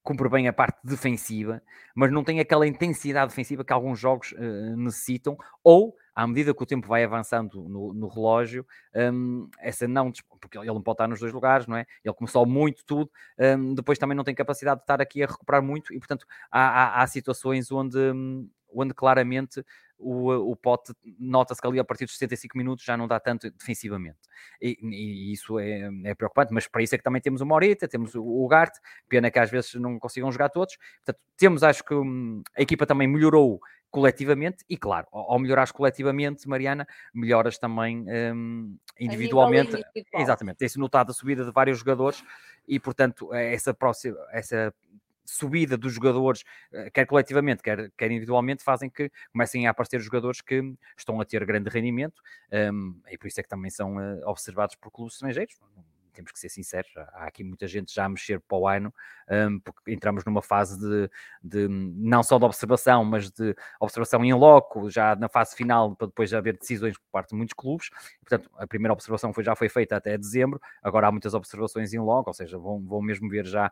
[0.09, 1.62] cumpre bem a parte defensiva,
[1.94, 6.61] mas não tem aquela intensidade defensiva que alguns jogos uh, necessitam, ou à medida que
[6.61, 11.07] o tempo vai avançando no, no relógio, um, essa não, porque ele não pode estar
[11.07, 11.87] nos dois lugares, não é?
[12.04, 15.62] Ele começou muito tudo, um, depois também não tem capacidade de estar aqui a recuperar
[15.62, 19.64] muito, e portanto há, há, há situações onde, hum, onde claramente
[19.98, 23.50] o, o Pote nota-se que ali a partir dos 75 minutos já não dá tanto
[23.50, 24.18] defensivamente.
[24.61, 27.88] E, e isso é, é, preocupante, mas para isso é que também temos o Morita,
[27.88, 28.74] temos o, o Gart,
[29.08, 30.76] pena que às vezes não consigam jogar todos.
[31.04, 36.46] Portanto, temos, acho que hum, a equipa também melhorou coletivamente e, claro, ao melhorares coletivamente,
[36.48, 39.82] Mariana, melhoras também um, individualmente.
[40.14, 42.22] Exatamente, tem-se notado a subida de vários jogadores
[42.66, 44.74] e, portanto, essa, próxima, essa
[45.28, 50.40] subida dos jogadores, eh, quer coletivamente, quer, quer individualmente, fazem que comecem a aparecer jogadores
[50.40, 52.22] que estão a ter grande rendimento
[52.72, 55.54] um, e por isso é que também são uh, observados por clubes estrangeiros
[56.18, 58.92] temos que ser sinceros, há aqui muita gente já a mexer para o ano,
[59.31, 61.09] um, porque entramos numa fase de,
[61.40, 66.09] de, não só de observação, mas de observação em loco, já na fase final, para
[66.09, 67.90] depois haver decisões por parte de muitos clubes.
[68.20, 72.00] Portanto, a primeira observação foi, já foi feita até dezembro, agora há muitas observações em
[72.00, 73.70] loco, ou seja, vão, vão mesmo ver já,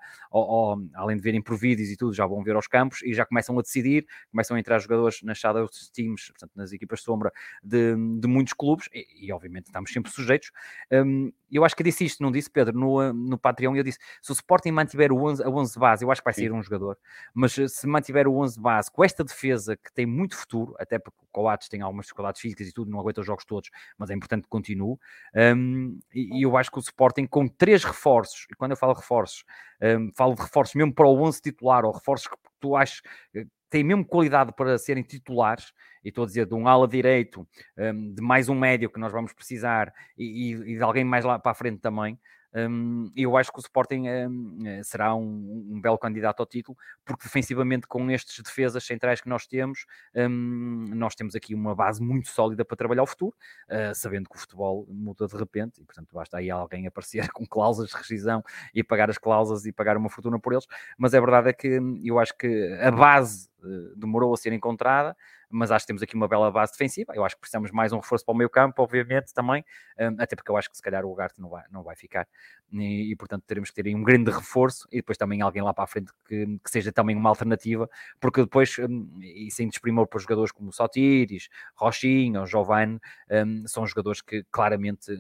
[0.95, 3.59] além de verem por vídeos e tudo, já vão ver aos campos e já começam
[3.59, 8.29] a decidir, começam a entrar jogadores nas shadows teams, portanto, nas equipas sombra de, de
[8.29, 10.53] muitos clubes, e, e, obviamente estamos sempre sujeitos.
[10.93, 14.31] Um, eu acho que disse isto num disse, Pedro, no, no Patreon, eu disse: se
[14.31, 16.99] o Sporting mantiver o 11, a 11 base, eu acho que vai sair um jogador,
[17.35, 20.99] mas eh, se mantiver o 11 base com esta defesa que tem muito futuro, até
[20.99, 24.11] porque o Coates tem algumas dificuldades físicas e tudo, não aguenta os jogos todos, mas
[24.11, 24.97] é importante que continue.
[25.35, 28.95] Um, e, e, eu acho que o Sporting, com três reforços, e quando eu falo
[28.95, 29.45] reforços,
[29.83, 33.03] um, falo de reforços mesmo para o 11 titular, ou reforços que tu achas
[33.35, 35.73] eh, têm mesmo qualidade para serem titulares,
[36.05, 39.13] e estou a dizer de um ala direito, um, de mais um médio que nós
[39.13, 42.19] vamos precisar e, e, de alguém mais lá para a frente também.
[42.57, 46.75] Um, eu acho que o Sporting um, eh, será um, um, belo candidato ao título,
[47.05, 52.03] porque defensivamente, com estes defesas centrais que nós temos, hum, nós temos aqui uma base
[52.03, 53.37] muito sólida para trabalhar o futuro,
[53.69, 57.47] uh, sabendo que o futebol muda de repente, e portanto basta aí alguém aparecer com
[57.47, 58.43] cláusulas de rescisão
[58.75, 60.67] e pagar as cláusulas e pagar uma fortuna por eles.
[60.97, 64.55] Mas a verdade é que hum, eu acho que a base uh, demorou a ser
[64.55, 65.15] encontrada
[65.49, 67.13] mas acho que temos aqui uma bela base defensiva.
[67.15, 69.65] Eu acho que precisamos mais um reforço para o meio campo, obviamente, também,
[69.99, 72.27] hum, até porque eu acho que se calhar o Ugarte não vai, não vai ficar,
[72.73, 75.73] e, e, portanto teremos que ter aí um grande reforço e depois também alguém lá
[75.73, 77.89] para a frente que, que seja também uma alternativa,
[78.21, 83.87] porque depois, um, e sem desprimor para jogadores como Sotiris, Rochinho ou Giovanni, um, são
[83.87, 85.17] jogadores que claramente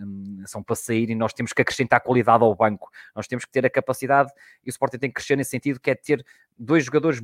[0.46, 3.64] são para sair e nós temos que acrescentar qualidade ao banco, nós temos que ter
[3.64, 4.32] a capacidade,
[4.64, 6.24] e o Sporting tem que crescer nesse sentido, que é ter
[6.58, 7.22] dois jogadores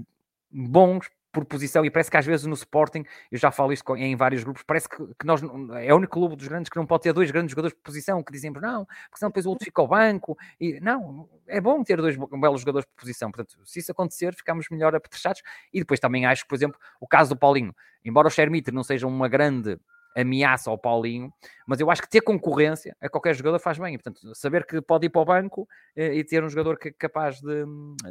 [0.51, 4.15] bons por posição, e parece que às vezes no Sporting, eu já falo isto em
[4.15, 5.41] vários grupos, parece que, que nós
[5.81, 8.23] é o único clube dos grandes que não pode ter dois grandes jogadores por posição,
[8.23, 11.83] que dizem, não, porque senão depois o outro fica ao banco, e não, é bom
[11.83, 15.43] ter dois belos jogadores por posição, portanto, se isso acontecer, ficamos melhor apetrechados,
[15.73, 19.07] e depois também acho por exemplo, o caso do Paulinho, embora o Schermite não seja
[19.07, 19.79] uma grande
[20.15, 21.33] ameaça ao Paulinho,
[21.67, 23.97] mas eu acho que ter concorrência a qualquer jogador faz bem.
[23.97, 26.93] Portanto, saber que pode ir para o banco eh, e ter um jogador que é
[26.93, 27.65] capaz de,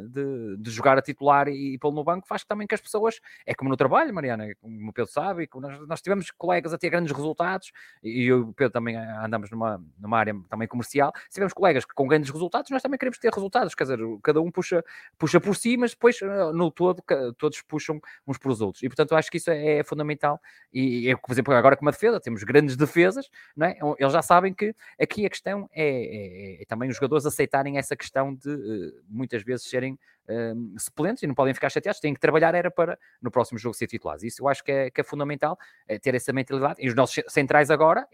[0.08, 3.20] de, de jogar a titular e, e pô-lo no banco faz também que as pessoas,
[3.46, 6.78] é como no trabalho, Mariana, é como o Pedro sabe, nós, nós tivemos colegas a
[6.78, 11.12] ter grandes resultados e eu e o Pedro também andamos numa, numa área também comercial.
[11.28, 14.50] Se tivermos colegas com grandes resultados, nós também queremos ter resultados, quer dizer, cada um
[14.50, 14.84] puxa,
[15.18, 17.02] puxa por si, mas depois eh, no todo
[17.38, 18.82] todos puxam uns para os outros.
[18.82, 20.40] E portanto, eu acho que isso é, é fundamental.
[20.72, 23.76] E, e, por exemplo, agora com uma defesa, temos grandes defesas, não é?
[23.98, 27.96] eles já sabem que aqui a questão é, é, é também os jogadores aceitarem essa
[27.96, 32.20] questão de uh, muitas vezes serem uh, suplentes e não podem ficar chateados, têm que
[32.20, 34.22] trabalhar era para no próximo jogo ser titulares.
[34.22, 36.82] Isso eu acho que é, que é fundamental, é ter essa mentalidade.
[36.82, 38.06] E os nossos centrais agora,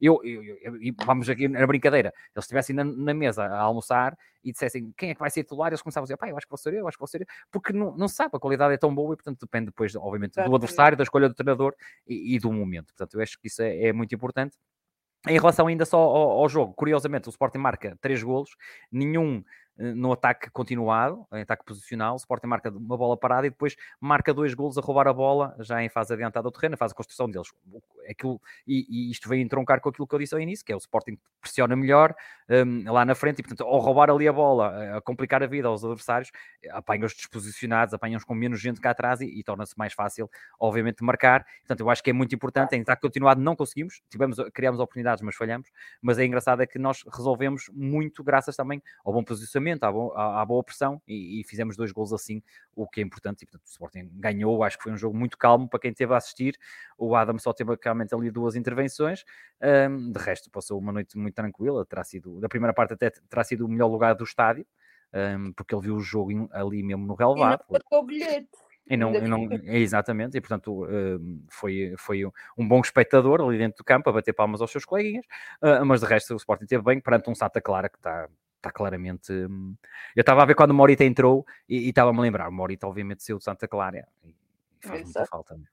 [0.00, 4.16] eu, eu, eu, eu vamos aqui na brincadeira, eles estivessem na, na, mesa a almoçar
[4.44, 6.46] e dissessem quem é que vai ser titular, eles começavam a dizer, pá, eu acho
[6.46, 8.38] que vou ser eu, eu acho que vou ser eu, porque não, não sabe, a
[8.38, 11.74] qualidade é tão boa e portanto depende depois, obviamente, do adversário, da escolha do treinador
[12.06, 12.86] e, e do momento.
[12.86, 14.56] Portanto, eu acho que isso é, é muito importante.
[15.26, 18.50] Em relação ainda só ao, ao, jogo, curiosamente, o Sporting marca 3 golos,
[18.90, 19.42] nenhum
[19.78, 24.34] no ataque continuado, em ataque posicional, o Sporting marca uma bola parada e depois marca
[24.34, 27.30] dois golos a roubar a bola, já em fase adiantada do terreno, faz a construção
[27.30, 27.48] deles.
[28.08, 30.74] Aquilo, e, e, isto vem entroncar com aquilo que eu disse ao início, que é
[30.74, 32.14] o Sporting pressiona melhor
[32.48, 35.68] um, lá na frente e, portanto, ao roubar ali a bola, a complicar a vida
[35.68, 36.30] aos adversários,
[36.70, 41.44] apanha-os desposicionados, apanha-os com menos gente cá atrás e, e torna-se mais fácil, obviamente, marcar.
[41.60, 45.22] Portanto, eu acho que é muito importante, em ataque continuado não conseguimos, tivemos, criámos oportunidades,
[45.22, 45.68] mas falhamos,
[46.00, 50.12] mas é engraçado é que nós resolvemos muito graças também ao bom posicionamento à, bo
[50.14, 52.42] à, à boa pressão e, e, fizemos dois gols assim,
[52.74, 53.42] o que é importante.
[53.42, 56.14] E, portanto, o Sporting ganhou, acho que foi um jogo muito calmo para quem esteve
[56.14, 56.58] a assistir.
[56.96, 59.24] O Adam só teve realmente ali duas intervenções,
[59.90, 63.42] um, de resto passou uma noite muito tranquila, terá sido, da primeira parte até terá
[63.42, 64.66] sido o melhor lugar do estádio,
[65.12, 67.64] um, porque ele viu o jogo ali mesmo no relevado.
[67.70, 68.48] E bilhete.
[68.90, 70.86] E não, e não, exatamente, e portanto
[71.50, 72.24] foi, foi
[72.56, 75.26] um bom espectador ali dentro do campo a bater palmas aos seus coleguinhas,
[75.60, 78.72] ah, mas de resto o Sporting teve bem perante um Santa Clara que está está
[78.72, 79.32] claramente.
[79.32, 79.76] Hum,
[80.16, 82.48] eu estava a ver quando o Morita entrou e estava-me a lembrar.
[82.48, 84.34] O Morita, obviamente, saiu de Santa Clara e
[84.80, 85.04] faz Exato.
[85.04, 85.54] muita falta.
[85.54, 85.64] Né?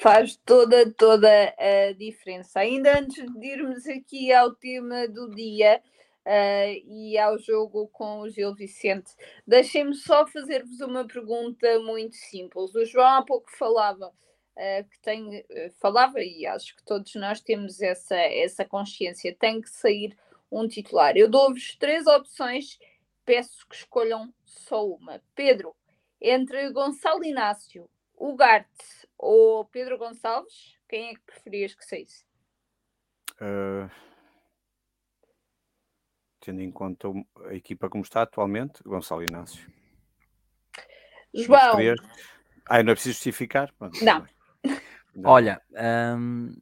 [0.00, 2.60] Faz toda, toda a diferença.
[2.60, 5.78] Ainda antes de irmos aqui ao tema do dia
[6.24, 9.14] uh, e ao jogo com o Gil Vicente,
[9.46, 12.74] deixem-me só fazer-vos uma pergunta muito simples.
[12.74, 14.10] O João há pouco falava.
[14.56, 19.60] Uh, que tem, uh, falava, e acho que todos nós temos essa, essa consciência, tem
[19.60, 20.16] que sair
[20.50, 21.14] um titular.
[21.14, 22.78] Eu dou-vos três opções,
[23.26, 25.20] peço que escolham só uma.
[25.34, 25.76] Pedro,
[26.18, 27.86] entre Gonçalo Inácio,
[28.18, 32.24] Ugarte ou Pedro Gonçalves, quem é que preferias que saísse?
[33.34, 33.90] Uh,
[36.40, 37.08] tendo em conta
[37.46, 39.70] a equipa como está atualmente, Gonçalo Inácio.
[41.34, 41.76] João.
[42.66, 43.72] Ah, não é preciso justificar?
[44.02, 44.26] não.
[45.14, 45.30] não.
[45.30, 45.60] Olha,
[46.16, 46.54] hum,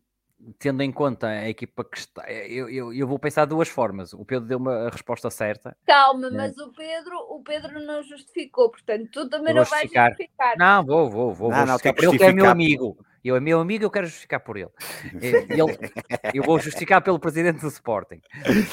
[0.59, 4.13] tendo em conta a equipa que está, eu, eu, eu vou pensar de duas formas.
[4.13, 5.77] O Pedro deu uma resposta certa.
[5.87, 6.37] Calma, né?
[6.37, 10.57] mas o Pedro, o Pedro não justificou, portanto, tu também não vais justificar.
[10.57, 11.51] Não, vou, vou, vou.
[11.51, 12.99] Não, vou não, ele que é meu amigo.
[13.23, 14.71] Eu é meu amigo, eu quero justificar por ele.
[15.21, 15.77] ele
[16.33, 18.21] eu vou justificar pelo presidente do Sporting.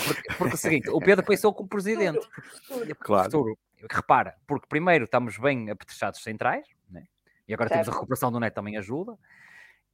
[0.07, 2.25] Porque, porque é o seguinte, o Pedro pensou como presidente.
[2.99, 3.25] Claro.
[3.25, 3.57] Futuro.
[3.91, 7.03] Repara, porque primeiro estamos bem apetrechados centrais, né?
[7.47, 7.81] e agora certo.
[7.81, 9.17] temos a recuperação do Neto também ajuda.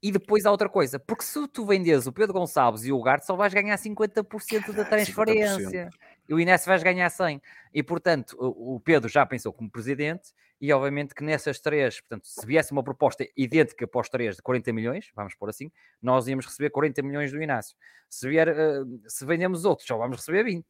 [0.04, 3.26] E depois há outra coisa, porque se tu vendes o Pedro Gonçalves e o Ugarte,
[3.26, 5.90] só vais ganhar 50% da transferência.
[5.90, 5.90] 50%.
[6.28, 7.42] E o Inés vais ganhar 100%.
[7.74, 12.46] E, portanto, o Pedro já pensou como presidente e, obviamente, que nessas três, portanto, se
[12.46, 16.46] viesse uma proposta idêntica para os três de 40 milhões, vamos pôr assim, nós íamos
[16.46, 17.76] receber 40 milhões do Inácio.
[18.08, 20.64] Se, vier, uh, se vendemos outros, só vamos receber 20.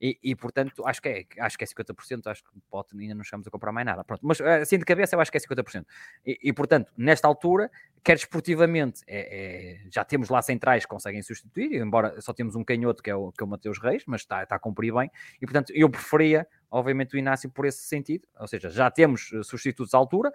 [0.00, 3.22] E, e, portanto, acho que, é, acho que é 50%, acho que pode, ainda não
[3.22, 4.02] chegamos a comprar mais nada.
[4.02, 5.84] Pronto, mas assim de cabeça eu acho que é 50%.
[6.26, 7.70] E, e portanto, nesta altura,
[8.06, 12.62] quer esportivamente, é, é, já temos lá centrais que conseguem substituir, embora só temos um
[12.62, 15.10] canhoto que é o, que é o Mateus Reis, mas está, está a cumprir bem,
[15.42, 19.42] e portanto eu preferia, obviamente, o Inácio por esse sentido, ou seja, já temos eh,
[19.42, 20.30] substitutos à altura,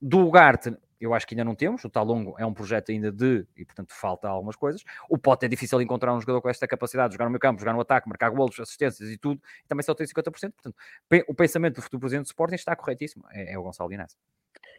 [0.00, 1.84] do Ugarte, eu acho que ainda não temos.
[1.84, 4.84] O Talongo é um projeto ainda de, e portanto falta algumas coisas.
[5.08, 7.60] O Pote é difícil encontrar um jogador com esta capacidade de jogar no meio campo,
[7.60, 10.22] jogar no ataque, marcar golos, assistências e tudo, e também só tem 50%.
[10.30, 10.76] Portanto,
[11.28, 13.24] o pensamento do futuro presidente do Sporting está corretíssimo.
[13.30, 14.18] É, é o Gonçalo Inácio.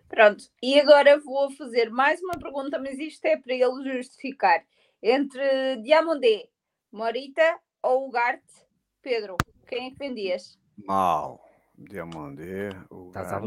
[0.07, 4.63] Pronto, e agora vou fazer mais uma pergunta, mas isto é para ele justificar.
[5.01, 6.47] Entre Diamondé,
[6.91, 8.43] Morita ou Ugarte,
[9.01, 9.35] Pedro,
[9.67, 9.93] quem
[10.77, 11.39] Mal.
[11.75, 12.69] Diamondé.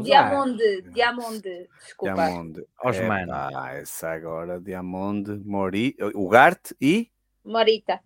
[0.03, 0.57] Diamond,
[0.91, 1.41] Diamond,
[1.79, 2.13] desculpa.
[2.13, 2.65] Diamond.
[2.83, 3.27] Osman.
[3.71, 7.09] É, essa agora, Diamond, Mori, Ugarte e?
[7.43, 8.01] Morita.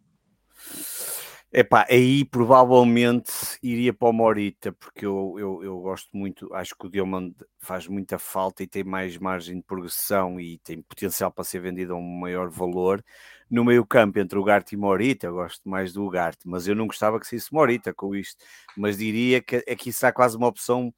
[1.53, 6.85] Epá, aí provavelmente iria para o Morita, porque eu, eu, eu gosto muito, acho que
[6.85, 11.43] o Diamond faz muita falta e tem mais margem de progressão e tem potencial para
[11.43, 13.03] ser vendido a um maior valor.
[13.51, 16.75] No meio campo, entre o Garte e Morita, eu gosto mais do Garte, mas eu
[16.75, 18.41] não gostava que fosse Morita com isto,
[18.77, 20.93] mas diria que aqui está quase uma opção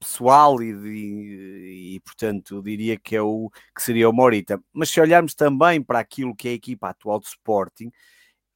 [0.00, 4.60] pessoal e, de, e, portanto diria que é o que seria o Morita.
[4.72, 7.92] Mas se olharmos também para aquilo que é a equipa atual do Sporting,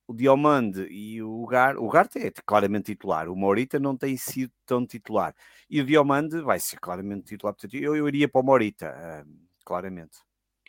[0.09, 4.53] o Diomande e o Gar, o Garte é claramente titular, o Morita não tem sido
[4.65, 5.33] tão titular,
[5.71, 9.31] e o Diomande vai ser claramente titular, portanto eu, eu iria para o Morita, uh,
[9.65, 10.19] claramente.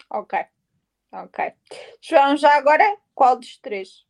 [0.09, 0.39] Ok,
[1.25, 1.53] ok.
[2.01, 4.06] João, já agora, qual dos três?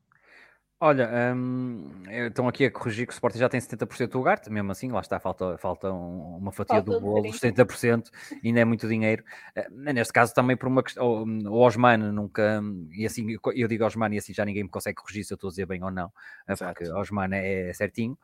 [0.80, 1.90] Olha, hum,
[2.28, 5.00] estão aqui a corrigir que o Sporting já tem 70% do lugar, mesmo assim, lá
[5.00, 8.12] está, falta, falta uma fatia falta do bolo, 70%,
[8.46, 9.24] ainda é muito dinheiro.
[9.58, 12.62] Uh, neste caso, também por uma questão, o Osman nunca,
[12.92, 15.48] e assim, eu digo Osman e assim já ninguém me consegue corrigir se eu estou
[15.48, 18.16] a dizer bem ou não, uh, porque Osman é, é certinho,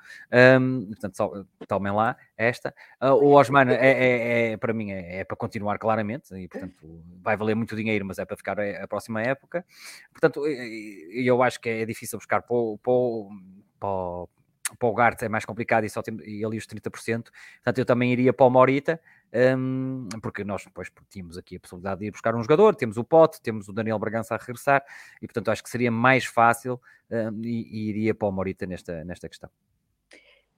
[0.62, 1.32] um, portanto, só,
[1.68, 2.72] tomem lá esta.
[3.02, 7.04] Uh, o Osman é, é, é, para mim, é, é, para continuar claramente, e portanto
[7.20, 9.66] vai valer muito dinheiro, mas é para ficar a, a próxima época.
[10.12, 12.94] Portanto, eu acho que é difícil buscar para o, para
[13.80, 14.34] para
[14.78, 16.90] para o é mais complicado e só tem e ali os 30%.
[16.92, 19.00] Portanto, eu também iria para o Morita,
[19.58, 23.04] um, porque nós depois tínhamos aqui a possibilidade de ir buscar um jogador, temos o
[23.04, 24.84] Pote, temos o Daniel Bragança a regressar,
[25.22, 29.04] e portanto acho que seria mais fácil um, e, e, iria para o Morita nesta,
[29.04, 29.50] nesta questão.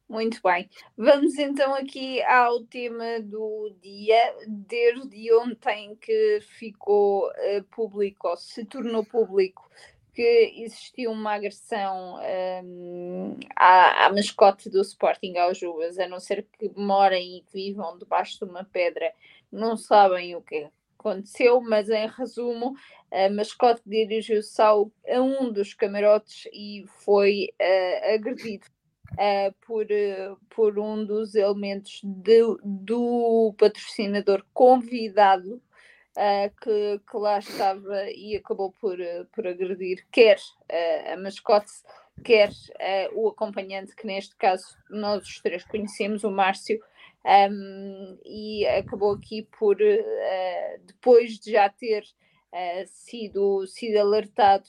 [0.07, 0.69] Muito bem.
[0.95, 4.35] Vamos então aqui ao tema do dia.
[4.47, 9.67] Desde ontem que ficou uh, público, ou se tornou público,
[10.15, 12.17] que existiu uma agressão
[12.63, 17.51] um, à, à, mascote do Sporting aos Juvas, a não ser que morem e que
[17.53, 19.13] vivam debaixo de uma pedra,
[19.51, 22.75] não sabem o que aconteceu, mas em resumo,
[23.11, 24.73] a mascote dirigiu-se a
[25.21, 28.65] um dos camarotes e foi uh, agredido
[29.11, 35.61] uh, por, uh, por um dos elementos de, do patrocinador convidado
[36.15, 41.71] uh, que, que, lá estava e acabou por, uh, por agredir quer uh, a mascote,
[42.23, 42.49] quer
[43.13, 46.79] o acompanhante, que neste caso nós os três conhecemos, o Márcio,
[47.51, 49.75] um, e acabou aqui por,
[50.85, 52.05] depois de já ter
[52.85, 54.63] sido, sido alertado,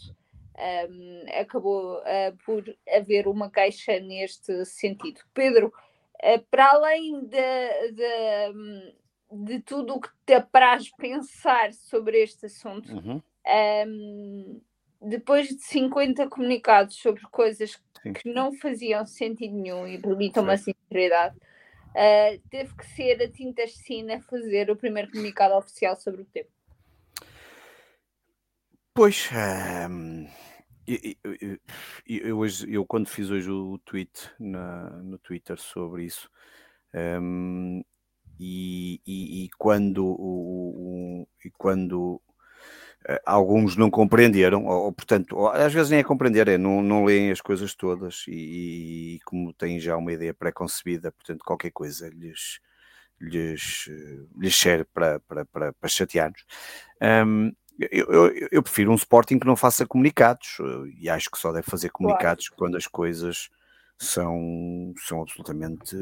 [0.91, 2.03] um, acabou
[2.45, 5.21] por haver uma queixa neste sentido.
[5.33, 5.73] Pedro,
[6.51, 8.53] para além da,
[9.31, 12.93] de tudo o que te apraz pensar sobre este assunto.
[12.93, 13.23] Uhum.
[13.87, 14.61] Um,
[15.01, 18.13] depois de 50 comunicados sobre coisas Sim.
[18.13, 23.67] que não faziam sentido nenhum e permitam-me a sinceridade, uh, teve que ser a Tinta
[23.67, 26.49] China fazer o primeiro comunicado oficial sobre o tema.
[28.95, 29.29] Pois,
[30.87, 31.59] eu, eu,
[32.07, 36.31] eu, hoje, eu, quando fiz hoje o tweet na, no Twitter sobre isso,
[38.39, 42.21] e, e, e quando, o, o, e quando
[43.09, 46.83] uh, alguns não compreenderam, ou, ou, portanto, ou, às vezes nem é compreender, é não,
[46.83, 51.71] não leem as coisas todas e, e, como têm já uma ideia pré-concebida, portanto, qualquer
[51.71, 52.61] coisa lhes,
[53.21, 53.91] lhes,
[54.39, 56.45] lhes serve para, para, para, para chatear-nos.
[57.01, 61.37] Um, eu, eu, eu, prefiro um Sporting que não faça comunicados eh, e acho que
[61.37, 62.59] só deve fazer comunicados claro.
[62.59, 63.51] quando as coisas
[63.99, 65.97] são, são absolutamente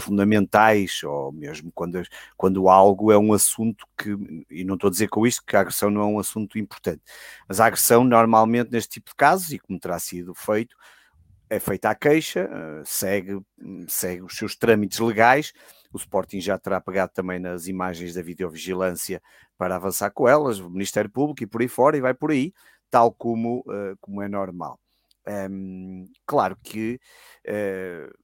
[0.00, 2.02] fundamentais, ou mesmo quando,
[2.36, 4.10] quando algo é um assunto que,
[4.50, 7.02] e não estou a dizer com isto que a agressão não é um assunto importante,
[7.48, 10.76] mas a agressão normalmente neste tipo de casos, e como terá sido feito,
[11.48, 13.40] é feita a queixa, eh, segue,
[13.86, 15.52] segue os seus trâmites legais,
[15.92, 19.22] o Sporting já terá pegado também nas imagens da videovigilância
[19.58, 22.52] para avançar com elas, o Ministério Público e por aí fora, e vai por aí,
[22.90, 24.78] tal como, uh, como é normal.
[25.26, 26.98] Um, claro que
[27.48, 28.22] uh,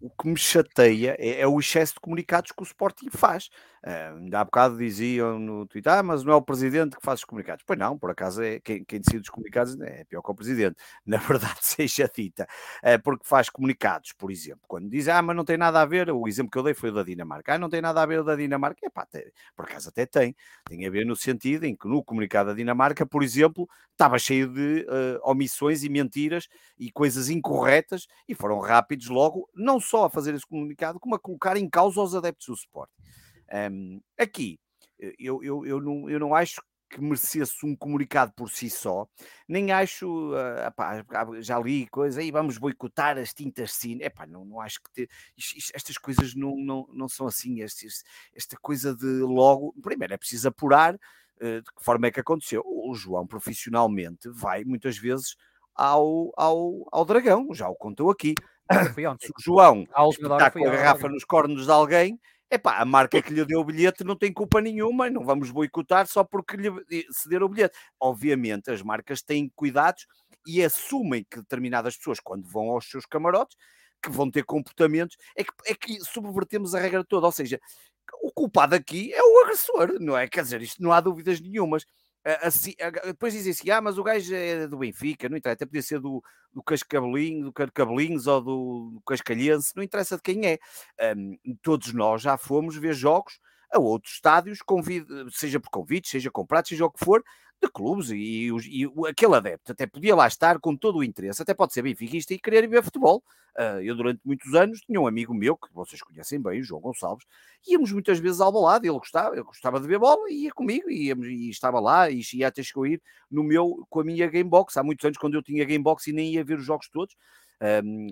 [0.00, 3.48] o que me chateia é, é, o excesso de comunicados que o Sporting faz.
[3.86, 7.24] Ainda há bocado diziam no Twitter, ah, mas não é o presidente que faz os
[7.24, 7.62] comunicados.
[7.66, 10.76] Pois não, por acaso é quem, quem decide os comunicados é pior que o presidente,
[11.04, 12.48] na verdade seja dita,
[12.82, 16.10] uh, porque faz comunicados, por exemplo, quando diz, ah, mas não tem nada a ver,
[16.10, 18.20] o exemplo que eu dei foi o da Dinamarca, ah, não tem nada a ver
[18.20, 21.76] o da Dinamarca, Epá, até, por acaso até tem, tem a ver no sentido em
[21.76, 26.90] que no comunicado da Dinamarca, por exemplo, estava cheio de uh, omissões e mentiras e
[26.90, 31.56] coisas incorretas e foram rápidos logo, não só a fazer esse comunicado, como a colocar
[31.58, 32.94] em causa os adeptos do Sporting.
[33.54, 34.58] Um, aqui,
[35.00, 39.06] eh, eu, eu, eu, não, eu não acho que merecesse um comunicado por si só,
[39.48, 41.04] nem acho, uh, epá,
[41.40, 45.10] já li coisa, aí vamos boicotar as tintas cine, epá, não, não acho que te,
[45.36, 49.74] isto, isto, estas coisas não, não, não são assim, este, este, esta coisa de logo,
[49.82, 52.62] primeiro é preciso apurar uh, de que forma é que aconteceu.
[52.64, 55.36] O João profissionalmente vai muitas vezes
[55.74, 58.34] ao, ao, ao dragão, já o contou aqui.
[59.44, 62.18] João está com a garrafa nos cornos de alguém,
[62.50, 66.06] Epá, a marca que lhe deu o bilhete não tem culpa nenhuma, não vamos boicotar
[66.06, 66.70] só porque lhe
[67.10, 67.76] cederam o bilhete.
[67.98, 70.06] Obviamente, as marcas têm cuidados
[70.46, 73.56] e assumem que determinadas pessoas, quando vão aos seus camarotes,
[74.02, 77.26] que vão ter comportamentos, é que, é que subvertemos a regra toda.
[77.26, 77.58] Ou seja,
[78.22, 80.28] o culpado aqui é o agressor, não é?
[80.28, 81.84] Quer dizer, isto não há dúvidas nenhumas.
[82.42, 85.82] Assim, depois dizem assim: ah, mas o gajo é do Benfica, não interessa, até podia
[85.82, 86.22] ser do,
[86.52, 90.58] do Cascabelinho, do Carcabelinhos ou do, do Cascalhense, não interessa de quem é.
[91.14, 93.38] Um, todos nós já fomos ver jogos
[93.70, 97.22] a outros estádios, convide, seja por convite, seja comprado, seja o que for,
[97.62, 101.54] de clubes e, e, aquele adepto até podia lá estar com todo o interesse, até
[101.54, 103.22] pode ser benfiquista e querer ver futebol.
[103.56, 106.80] Uh, eu durante muitos anos tinha um amigo meu, que vocês conhecem bem, o João
[106.80, 107.24] Gonçalves,
[107.66, 110.90] íamos muitas vezes ao balado, ele gostava, eu gostava de ver bola, e ia comigo,
[110.90, 114.04] e, íamos, e estava lá, e ia até chegou a ir no meu, com a
[114.04, 116.88] minha Gamebox, há muitos anos quando eu tinha Gamebox e nem ia ver os jogos
[116.88, 117.14] todos,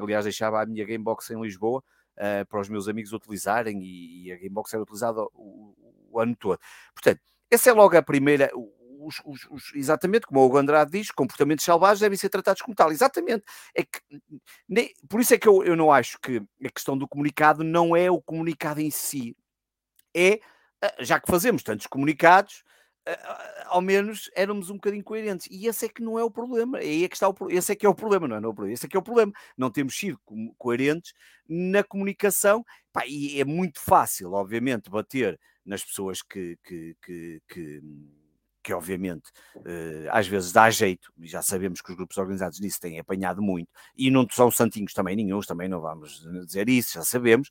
[0.00, 1.82] aliás deixava a minha Gamebox em Lisboa,
[2.16, 5.74] uh, para os meus amigos utilizarem, e, e a Gamebox era utilizada o,
[6.08, 6.60] o ano todo.
[6.94, 7.20] Portanto,
[7.50, 8.48] essa é logo a primeira,
[9.06, 12.92] os, os, os, exatamente como o Andrade diz, comportamentos selvagens devem ser tratados como tal.
[12.92, 13.44] Exatamente.
[13.74, 14.00] É que,
[14.68, 17.96] nem, por isso é que eu, eu não acho que a questão do comunicado não
[17.96, 19.36] é o comunicado em si.
[20.14, 20.40] É,
[20.82, 22.64] ah, já que fazemos tantos comunicados,
[23.06, 25.48] ah, ah, ao menos éramos um bocadinho coerentes.
[25.50, 26.78] E esse é que não é o problema.
[26.78, 28.40] É aí é que está o, esse é que é o problema, não é?
[28.40, 28.74] Não é o problema.
[28.74, 29.32] Esse é que é o problema.
[29.56, 30.20] Não temos sido
[30.58, 31.12] coerentes
[31.48, 32.64] na comunicação.
[32.92, 37.82] Pá, e é muito fácil, obviamente, bater nas pessoas que, que, que, que
[38.62, 42.80] que obviamente uh, às vezes dá jeito, e já sabemos que os grupos organizados nisso
[42.80, 47.02] têm apanhado muito, e não são santinhos também nenhums, também não vamos dizer isso, já
[47.02, 47.50] sabemos.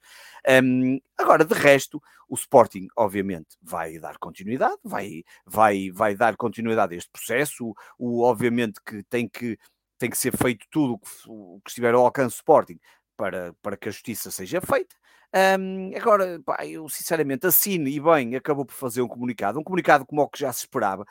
[0.63, 6.95] Um, agora, de resto, o Sporting, obviamente, vai dar continuidade, vai, vai, vai dar continuidade
[6.95, 9.57] a este processo, o, o obviamente que tem que
[9.97, 10.93] tem que ser feito tudo
[11.27, 12.79] o que, que estiver ao alcance do Sporting
[13.15, 14.95] para, para que a justiça seja feita.
[15.33, 20.05] Um, agora, pá, eu sinceramente assino e bem, acabou por fazer um comunicado, um comunicado
[20.05, 21.05] como o que já se esperava,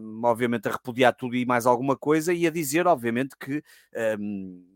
[0.00, 3.62] um, obviamente a repudiar tudo e mais alguma coisa e a dizer, obviamente, que.
[4.18, 4.74] Um,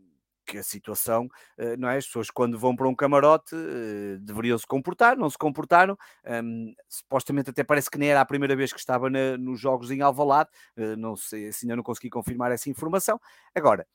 [0.49, 1.27] que a situação,
[1.59, 1.97] uh, não é?
[1.97, 5.95] As pessoas quando vão para um camarote uh, deveriam se comportar, não se comportaram.
[6.25, 9.91] Um, supostamente até parece que nem era a primeira vez que estava na, nos jogos
[9.91, 13.19] em Alvalade, uh, não sei, assim ainda não consegui confirmar essa informação.
[13.53, 13.85] Agora,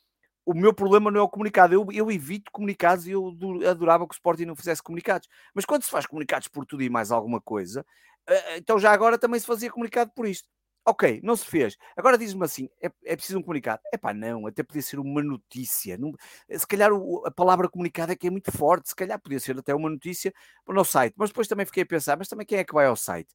[0.44, 1.74] o meu problema não é o comunicado.
[1.74, 3.34] Eu, eu evito comunicados e eu
[3.68, 5.28] adorava que o Sporting não fizesse comunicados.
[5.54, 7.84] Mas quando se faz comunicados por tudo e mais alguma coisa,
[8.26, 10.48] eh, então já agora também se fazia comunicado por isto.
[10.86, 11.78] Ok, não se fez.
[11.96, 13.80] Agora diz-me assim: é, é, preciso um comunicado.
[13.92, 15.96] É pá, não, até podia ser uma notícia.
[15.96, 16.12] Não,
[16.50, 18.90] se calhar o, a palavra comunicado é que é muito forte.
[18.90, 20.32] Se calhar podia ser até uma notícia
[20.64, 21.14] para o site.
[21.16, 23.34] Mas depois também fiquei a pensar: mas também quem é que vai ao site?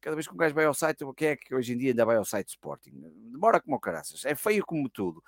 [0.00, 2.04] Cada vez que um gajo vai ao site, quem é que hoje em dia ainda
[2.04, 2.90] vai ao site Sporting?
[3.32, 4.24] Demora como caraças.
[4.24, 5.22] É feio como tudo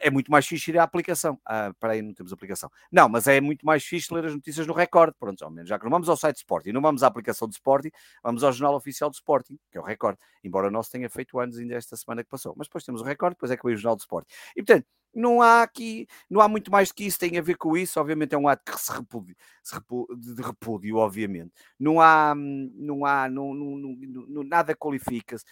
[0.00, 1.38] é muito mais fixe ir à aplicação.
[1.44, 2.70] Ah, para aí, não temos aplicação.
[2.90, 5.14] Não, mas é muito mais fixe ler as notícias no Record.
[5.18, 7.54] Pronto, ao menos, já que não vamos ao site Sporting, não vamos à aplicação de
[7.54, 7.90] Sporting,
[8.22, 10.16] vamos ao jornal oficial de Sporting, que é o Record.
[10.44, 12.54] Embora o nosso tenha feito anos ainda esta semana que passou.
[12.56, 14.28] Mas depois temos o Record, depois é que veio o jornal de Sporting.
[14.56, 17.56] E portanto, não há aqui, não há muito mais do que isso, tem a ver
[17.56, 21.52] com isso, obviamente é um ato que se repúdio, se repúdio de repúdio, obviamente.
[21.78, 25.44] Não há, não há, não, não, não nada qualifica-se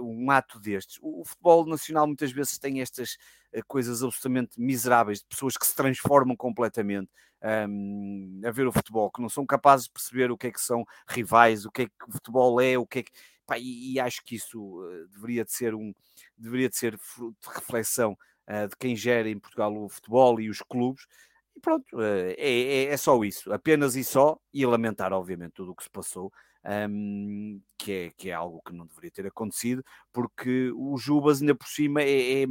[0.00, 0.98] um ato destes.
[1.00, 3.14] O, futebol nacional muitas vezes tem estas
[3.54, 7.10] uh, coisas absolutamente miseráveis, de pessoas que se transformam completamente
[7.68, 10.60] um, a ver o futebol, que não são capazes de perceber o que é que
[10.60, 13.12] são rivais, o que é que o futebol é, o que é que...
[13.46, 15.92] Pá, e, e, acho que isso uh, deveria de ser um,
[16.38, 18.12] deveria de ser fruto de reflexão
[18.48, 21.06] uh, de quem gera em Portugal o futebol e os clubes.
[21.56, 25.74] E pronto, é, é, é, só isso, apenas e só, e lamentar, obviamente, tudo o
[25.74, 26.32] que se passou.
[26.62, 29.82] Um, que, é, que é algo que não deveria ter acontecido,
[30.12, 32.46] porque o Jubas, ainda por cima, é, é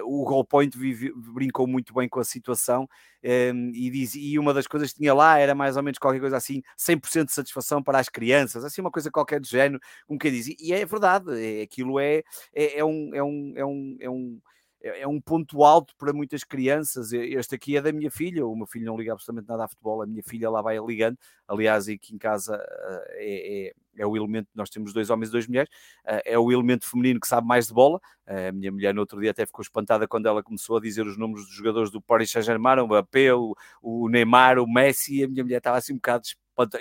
[0.00, 2.88] uh, o Goal Point vive, brincou muito bem com a situação
[3.22, 6.20] um, e, diz, e uma das coisas que tinha lá era mais ou menos qualquer
[6.20, 10.18] coisa assim, 100% de satisfação para as crianças, assim, uma coisa qualquer do género, como
[10.18, 13.64] que diz, e, e é verdade, é, aquilo é, é, é um, é um, é
[13.64, 14.40] um, é um
[14.82, 17.12] é, é um ponto alto para muitas crianças.
[17.12, 20.02] Este aqui é da minha filha, o meu filho não liga absolutamente nada a futebol,
[20.02, 21.18] a minha filha lá vai ligando.
[21.48, 25.32] Aliás, aqui em casa eh, é, é, é o elemento, nós temos dois homens e
[25.32, 25.70] duas mulheres,
[26.04, 28.00] eh, é o elemento feminino que sabe mais de bola.
[28.26, 31.16] A minha mulher no outro dia até ficou espantada quando ela começou a dizer os
[31.16, 35.44] números dos jogadores do Paris Saint-Germain, o Mbappé, o, o Neymar, o Messi, a minha
[35.44, 36.26] mulher estava assim um bocado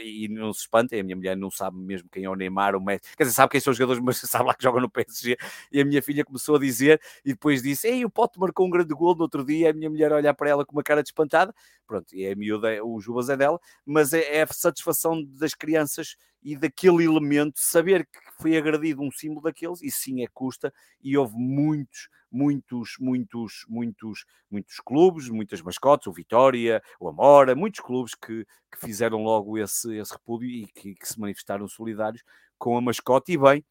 [0.02, 2.82] e não se espanta, a minha mulher não sabe mesmo quem é o Neymar, o
[2.82, 5.38] Messi, quer dizer, sabe quem são os jogadores, mas sabe lá que jogam no PSG,
[5.72, 8.70] e a minha filha começou a dizer, e depois disse, ei, o Pote marcou um
[8.70, 11.10] grande gol no outro dia, a minha mulher olhar para ela com uma cara de
[11.10, 11.54] espantada,
[11.88, 16.16] pronto, e a miúda, o Jubas é dela, mas é, é a satisfação das crianças
[16.46, 20.72] e daquele elemento, saber que foi agredido um símbolo daqueles, e sim é custa,
[21.02, 27.80] e houve muitos, muitos, muitos, muitos, muitos clubes, muitas mascotes, o Vitória, o Amora, muitos
[27.80, 32.22] clubes que, que fizeram logo esse, esse repúdio e que, que se manifestaram solidários
[32.60, 33.66] com a mascote, e bem,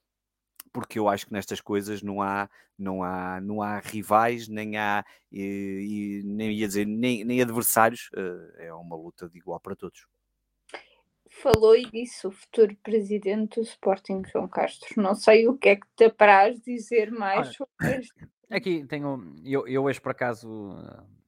[0.73, 5.05] porque eu acho que nestas coisas não há não há não há rivais nem há
[5.31, 9.77] e, e nem ia dizer nem, nem adversários eh, é uma luta de igual para
[9.77, 10.05] todos
[11.43, 15.03] falou e disse o futuro presidente do Sporting, João Castro.
[15.03, 18.29] Não sei o que é que te apraz dizer mais Olha, sobre isto.
[18.51, 20.77] Aqui tenho, eu, eu hoje por acaso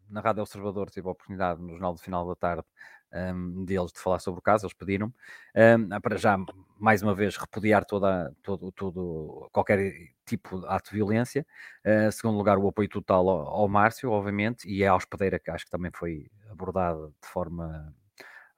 [0.08, 2.64] na Rádio Observador tive a oportunidade no jornal do final da tarde
[3.12, 5.12] um, deles de falar sobre o caso, eles pediram
[5.54, 6.36] um, para já
[6.78, 9.92] mais uma vez repudiar toda, todo, todo, qualquer
[10.26, 11.46] tipo de ato de violência.
[11.84, 15.64] Uh, segundo lugar, o apoio total ao, ao Márcio, obviamente, e à hospedeira, que acho
[15.64, 17.94] que também foi abordada de forma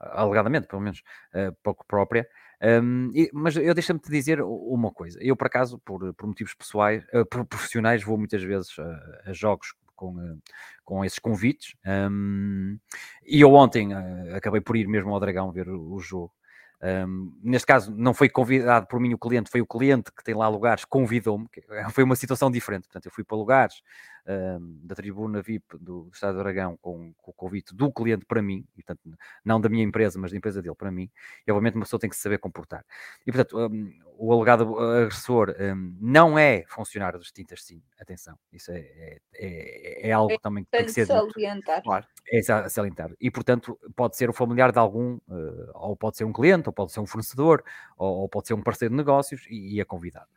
[0.01, 1.03] alegadamente, pelo menos,
[1.35, 2.29] uh, pouco própria.
[2.61, 5.19] Um, e, mas eu deixa-me te dizer uma coisa.
[5.23, 9.75] Eu, por acaso, por, por motivos pessoais, uh, profissionais, vou muitas vezes a, a jogos
[9.95, 10.39] com, uh,
[10.85, 11.75] com esses convites.
[11.87, 12.79] Um,
[13.25, 13.93] e eu ontem
[14.35, 16.33] acabei por ir mesmo ao Dragão ver o, o jogo.
[16.81, 20.35] Um, neste caso, não foi convidado por mim o cliente, foi o cliente que tem
[20.35, 21.49] lá lugares, convidou-me.
[21.91, 22.85] Foi uma situação diferente.
[22.85, 23.83] Portanto, eu fui para lugares
[24.29, 28.27] um, da tribuna VIP do, do Estado do Aragão com, com, o convite do cliente
[28.27, 31.11] para mim, e, portanto, não da minha empresa, mas da empresa dele para mim.
[31.47, 32.85] E obviamente uma pessoa tem que se saber comportar.
[33.27, 35.55] E portanto, um, o alegado agressor
[36.01, 37.83] não é funcionário dos Tintas Sim.
[38.01, 41.07] Atenção, isso é, é, é, é algo é também que tem que ser.
[41.07, 41.83] Salientar.
[41.83, 43.11] Claro, é salientar.
[43.21, 46.73] E portanto, pode ser o familiar de algum, uh, ou pode ser um cliente, ou
[46.73, 47.63] pode ser um fornecedor,
[47.97, 50.29] ou, ou pode ser um parceiro de negócios e, e é convidado.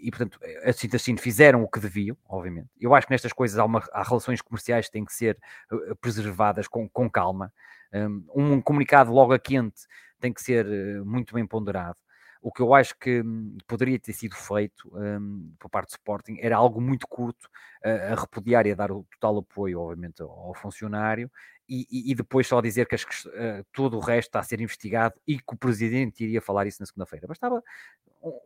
[0.00, 2.68] E portanto, as Tintas Sim fizeram o que deviam obviamente.
[2.80, 5.38] Eu acho que nestas coisas há, uma, há relações comerciais que têm que ser
[5.72, 7.52] uh, preservadas com, com calma.
[7.92, 9.82] Um, um, comunicado logo a quente
[10.20, 11.96] tem que ser uh, muito bem ponderado.
[12.42, 16.38] O que eu acho que um, poderia ter sido feito um, por parte do Sporting
[16.40, 17.50] era algo muito curto
[17.82, 21.30] a repudiar e a dar o total apoio, obviamente, ao, ao funcionário
[21.70, 25.14] e, e, depois só dizer que as, uh, todo o resto está a ser investigado
[25.26, 27.28] e que o presidente iria falar isso na segunda-feira.
[27.28, 27.62] Bastava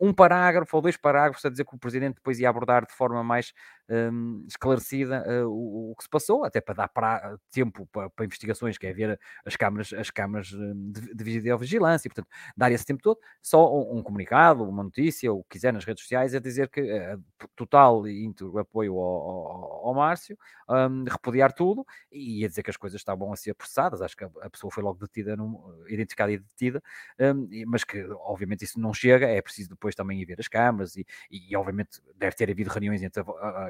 [0.00, 3.22] um parágrafo ou dois parágrafos a dizer que o presidente depois ia abordar de forma
[3.24, 3.52] mais
[3.88, 8.78] um, esclarecida uh, o, o, que se passou, até para dar pra, tempo para, investigações,
[8.78, 12.84] que é ver as câmaras, as câmaras hum, de, de videovigilância, e, portanto, dar esse
[12.84, 16.38] tempo todo, só um, um, comunicado, uma notícia, o que quiser nas redes sociais, a
[16.38, 17.22] dizer que uh,
[17.54, 22.70] total e íntegro apoio ao, ao, ao Márcio, um, repudiar tudo e a dizer que
[22.70, 24.00] as coisas estavam a ser processadas.
[24.00, 26.82] Acho que a, a pessoa foi logo detida, num, identificada e detida,
[27.20, 30.96] um, mas que obviamente isso não chega, é preciso depois também ir ver as câmaras
[30.96, 33.22] e, e, obviamente deve ter havido reuniões entre,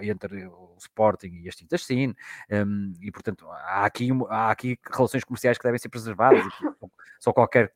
[0.02, 2.14] entre o Sporting e as tintas Sim,
[2.50, 6.44] um, e portanto há aqui, há aqui relações comerciais que devem ser preservadas,
[7.20, 7.72] só qualquer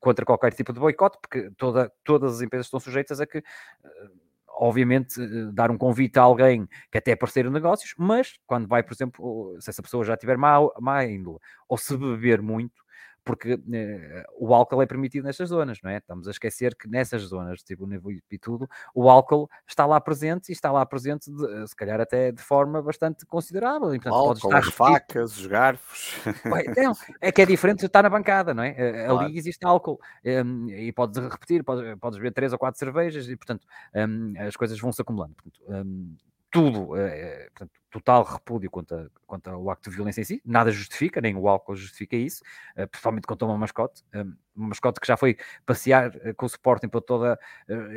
[0.00, 3.42] contra qualquer tipo de boicote, porque toda, todas as empresas estão sujeitas a que
[4.54, 8.68] obviamente, eh, dar um convite a alguém que até é parceiro de negócios, mas quando
[8.68, 11.38] vai, por exemplo, se essa pessoa já tiver má, má índole,
[11.68, 12.83] ou se beber muito,
[13.24, 15.96] porque eh, o álcool é permitido nestas zonas, não é?
[15.96, 20.00] Estamos a esquecer que nessas zonas, tipo o Nevo e tudo, o álcool está lá
[20.00, 23.94] presente e está lá presente, de, se calhar até de forma bastante considerável.
[23.94, 26.20] E, portanto, o álcool, as facas, os garfos.
[26.46, 28.74] Ué, não, é que é diferente estar na bancada, não é?
[28.76, 29.32] Eh, ali claro.
[29.32, 33.66] existe álcool um, e podes repetir, podes, podes beber três ou quatro cervejas e, portanto,
[33.94, 35.34] um, as coisas vão se acumulando.
[35.34, 36.14] Portanto, um,
[36.54, 41.20] tudo, é, portanto, total repúdio contra, contra o acto de violência em si, nada justifica,
[41.20, 42.44] nem o álcool justifica isso,
[42.78, 44.04] uh, principalmente contra uma mascote,
[44.54, 45.36] uma mascote que já foi
[45.66, 47.36] passear com o Sporting para toda,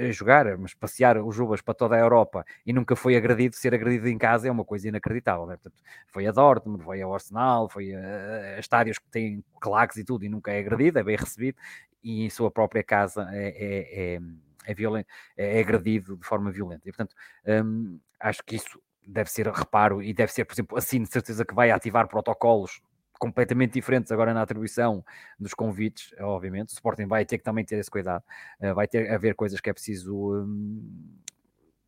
[0.10, 4.08] jogar, mas passear os Jubas para toda a Europa e nunca foi agredido, ser agredido
[4.08, 5.56] em casa é uma coisa inacreditável, né?
[5.58, 10.04] portanto, foi a Dortmund, foi ao Arsenal, foi a, a estádios que têm claques e
[10.04, 11.60] tudo e nunca é agredido, é bem recebido
[12.04, 14.20] e em sua própria casa é, é, é
[14.68, 16.82] é, violento, é agredido de forma violenta.
[16.88, 17.16] E, portanto,
[17.64, 21.46] um, acho que isso deve ser reparo e deve ser, por exemplo, assim, de certeza
[21.46, 22.82] que vai ativar protocolos
[23.18, 25.04] completamente diferentes agora na atribuição
[25.40, 26.70] dos convites, obviamente.
[26.70, 28.24] O Sporting vai ter que também ter esse cuidado.
[28.60, 31.18] Uh, vai ter a haver coisas que é preciso um,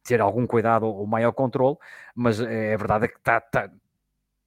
[0.04, 1.78] ter algum cuidado ou maior controle,
[2.16, 3.70] mas é, é verdade que está, tá,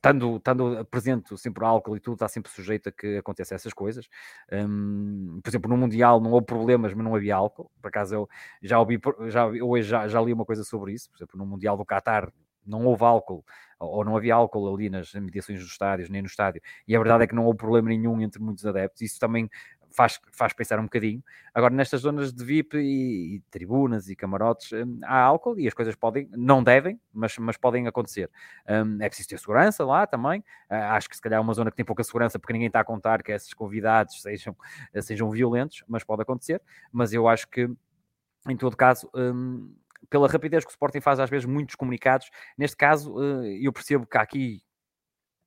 [0.03, 3.73] estando, estando presente sempre o álcool e tudo, está sempre sujeito a que aconteçam essas
[3.73, 4.09] coisas.
[4.51, 7.71] Um, por exemplo, no Mundial não houve problemas, mas não havia álcool.
[7.81, 8.29] Por acaso eu
[8.61, 11.09] já ouvi, já, hoje já, já li uma coisa sobre isso.
[11.11, 12.33] Por exemplo, no Mundial do Qatar
[12.67, 13.45] não houve álcool,
[13.79, 16.61] ou não havia álcool ali nas mediações dos estádios, nem no estádio.
[16.87, 19.03] E a verdade é que não houve problema nenhum entre muitos adeptos.
[19.03, 19.49] Isso também
[19.93, 21.23] faz, faz pensar um bocadinho.
[21.55, 25.75] Agora, nestas zonas de VIP e, e, tribunas e camarotes, hum, há álcool e as
[25.75, 28.31] coisas podem, não devem, mas, mas podem acontecer.
[28.69, 30.41] Um, é preciso ter segurança lá também.
[30.71, 32.81] Uh, acho que se calhar é uma zona que tem pouca segurança porque ninguém está
[32.81, 34.57] a contar que esses convidados sejam,
[35.03, 36.61] sejam violentos, mas pode acontecer.
[36.91, 37.69] Mas eu acho que,
[38.49, 39.75] em todo caso, um,
[40.11, 42.29] pela rapidez que o Sporting faz às vezes muitos comunicados,
[42.59, 43.15] neste caso
[43.61, 44.61] eu percebo que há aqui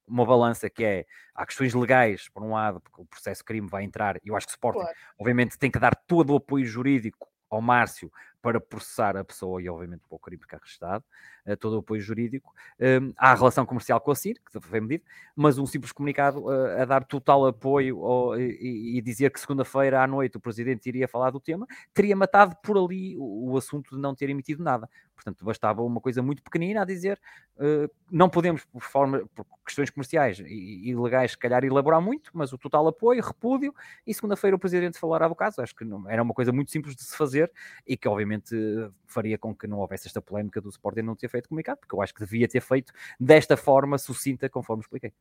[0.07, 3.83] uma balança que é há questões legais, por um lado, porque o processo crime vai
[3.83, 4.95] entrar, e eu acho que o Sporting, claro.
[5.19, 8.11] obviamente, tem que dar todo o apoio jurídico ao Márcio
[8.45, 11.03] para processar a pessoa e, obviamente, para o crime ficar registado,
[11.47, 12.53] uh, todo o apoio jurídico.
[12.79, 15.03] Um, há a relação comercial com a CIR, que foi medida,
[15.35, 19.99] mas um simples comunicado uh, a dar total apoio ao, e, e, dizer que segunda-feira
[19.99, 23.95] à noite o Presidente iria falar do tema, teria matado por ali o, o assunto
[23.95, 24.87] de não ter emitido nada.
[25.15, 27.19] Portanto, bastava uma coisa muito pequenina a dizer
[27.57, 32.29] uh, não podemos, por, forma, por questões comerciais e, e legais, se calhar elaborar muito,
[32.33, 33.73] mas o total apoio, repúdio,
[34.05, 35.61] e segunda-feira o Presidente falará do caso.
[35.61, 37.51] Acho que não, era uma coisa muito simples de se fazer
[37.87, 38.34] e que, obviamente,
[39.07, 42.01] faria com que não houvesse esta polémica do Sporting não ter feito comunicado, porque eu
[42.01, 45.13] acho que devia ter feito desta forma sucinta, conforme expliquei.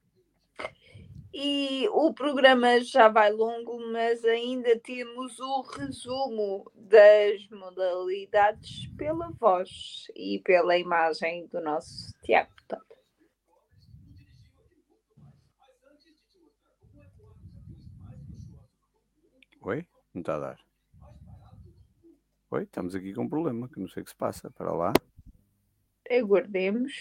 [1.37, 10.07] E o programa já vai longo, mas ainda temos o resumo das modalidades pela voz
[10.15, 12.55] e pela imagem do nosso Tiago.
[19.63, 19.87] Oi?
[20.13, 20.74] Não está a dar.
[22.55, 24.49] Oi, estamos aqui com um problema, que não sei o que se passa.
[24.49, 24.93] Para lá.
[26.09, 26.93] Aguardemos.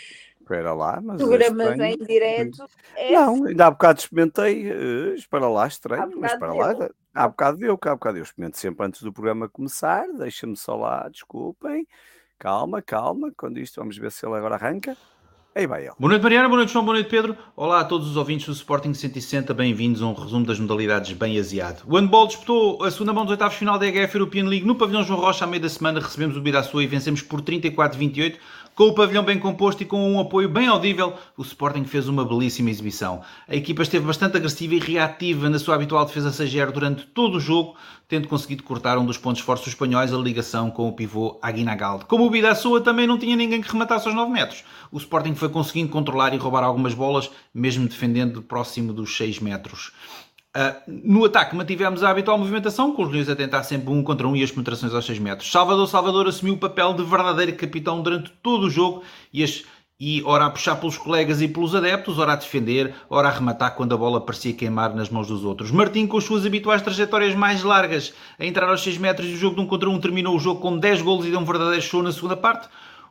[0.41, 1.22] Espera lá, mas.
[1.22, 2.66] Programas é em direto.
[2.95, 3.47] É não, assim.
[3.49, 4.72] ainda há bocado experimentei.
[4.72, 6.89] Uh, espera lá, estranho, mas para lá.
[7.14, 10.08] Há bocado deu, há bocado eu experimento sempre antes do programa começar.
[10.18, 11.88] Deixa-me só lá, desculpem.
[12.39, 13.32] Calma, calma.
[13.38, 14.97] Quando isto, vamos ver se ele agora arranca.
[15.56, 15.91] Aí vai ele.
[15.99, 16.47] Boa noite, Mariana.
[16.47, 16.84] Boa noite, João.
[16.84, 17.38] Boa noite, Pedro.
[17.56, 19.54] Olá a todos os ouvintes do Sporting 160.
[19.54, 21.84] Bem-vindos a um resumo das modalidades bem aziado.
[21.86, 25.04] O handball disputou a segunda mão dos oitavos final da EGF European League no pavilhão
[25.04, 25.99] João Rocha à meia da semana.
[25.99, 28.38] Recebemos o Bidaçua e vencemos por 34-28.
[28.76, 32.26] Com o pavilhão bem composto e com um apoio bem audível, o Sporting fez uma
[32.26, 33.21] belíssima exibição.
[33.47, 37.39] A equipa esteve bastante agressiva e reativa na sua habitual defesa 6 durante todo o
[37.39, 37.76] jogo,
[38.07, 42.07] tendo conseguido cortar um dos pontos fortes dos espanhóis, a ligação com o pivô Aguinaldo.
[42.07, 45.49] Como o Bidaçua também não tinha ninguém que rematasse aos 9 metros, o Sporting foi
[45.49, 49.91] conseguindo controlar e roubar algumas bolas, mesmo defendendo próximo dos 6 metros.
[50.56, 54.28] Uh, no ataque mantivemos a habitual movimentação, com os Leões a tentar sempre um contra
[54.28, 55.51] um e as penetrações aos 6 metros.
[55.51, 59.01] Salvador Salvador assumiu o papel de verdadeiro capitão durante todo o jogo
[59.34, 59.64] e, as,
[59.99, 63.76] e ora a puxar pelos colegas e pelos adeptos, ora a defender, ora a rematar
[63.76, 65.72] quando a bola parecia queimar nas mãos dos outros.
[65.72, 69.38] Martim, com as suas habituais trajetórias mais largas, a entrar aos 6 metros e o
[69.38, 71.82] jogo de um contra um terminou o jogo com 10 golos e deu um verdadeiro
[71.82, 72.70] show na segunda parte.